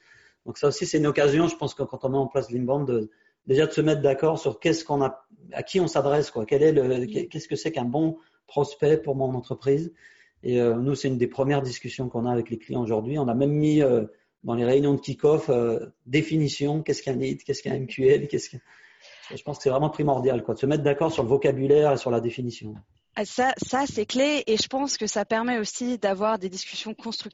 Donc 0.45 0.57
ça 0.57 0.67
aussi, 0.67 0.85
c'est 0.85 0.97
une 0.97 1.07
occasion, 1.07 1.47
je 1.47 1.55
pense 1.55 1.73
que 1.73 1.83
quand 1.83 2.03
on 2.03 2.09
met 2.09 2.17
en 2.17 2.27
place 2.27 2.51
l'inbound, 2.51 2.87
de, 2.87 3.09
déjà 3.47 3.65
de 3.65 3.71
se 3.71 3.81
mettre 3.81 4.01
d'accord 4.01 4.39
sur 4.39 4.59
qu'est-ce 4.59 4.83
qu'on 4.83 5.01
a, 5.01 5.25
à 5.53 5.63
qui 5.63 5.79
on 5.79 5.87
s'adresse, 5.87 6.31
quoi. 6.31 6.45
Quel 6.45 6.63
est 6.63 6.71
le, 6.71 7.05
qu'est-ce 7.05 7.47
que 7.47 7.55
c'est 7.55 7.71
qu'un 7.71 7.85
bon 7.85 8.17
prospect 8.47 8.97
pour 8.97 9.15
mon 9.15 9.33
entreprise? 9.33 9.91
Et 10.43 10.59
euh, 10.59 10.75
nous, 10.75 10.95
c'est 10.95 11.07
une 11.07 11.17
des 11.17 11.27
premières 11.27 11.61
discussions 11.61 12.09
qu'on 12.09 12.25
a 12.25 12.31
avec 12.31 12.49
les 12.49 12.57
clients 12.57 12.81
aujourd'hui. 12.81 13.19
On 13.19 13.27
a 13.27 13.33
même 13.33 13.51
mis 13.51 13.81
euh, 13.81 14.05
dans 14.43 14.55
les 14.55 14.65
réunions 14.65 14.93
de 14.93 14.99
kick-off 14.99 15.49
euh, 15.49 15.87
définition, 16.05 16.81
qu'est-ce 16.81 17.03
qu'un 17.03 17.13
lead, 17.13 17.43
qu'est-ce 17.43 17.61
qu'un 17.61 17.79
MQL, 17.79 18.27
qu'est-ce 18.27 18.49
que... 18.49 18.57
Je 19.33 19.41
pense 19.43 19.57
que 19.57 19.63
c'est 19.63 19.69
vraiment 19.69 19.89
primordial, 19.89 20.43
quoi, 20.43 20.55
de 20.55 20.59
se 20.59 20.65
mettre 20.65 20.83
d'accord 20.83 21.11
sur 21.11 21.23
le 21.23 21.29
vocabulaire 21.29 21.93
et 21.93 21.97
sur 21.97 22.11
la 22.11 22.19
définition. 22.19 22.75
Ça, 23.23 23.53
ça 23.57 23.85
c'est 23.87 24.05
clé. 24.05 24.43
Et 24.47 24.57
je 24.57 24.67
pense 24.67 24.97
que 24.97 25.07
ça 25.07 25.25
permet 25.25 25.57
aussi 25.57 25.97
d'avoir 25.97 26.37
des 26.37 26.49
discussions 26.49 26.93
constructives 26.93 27.29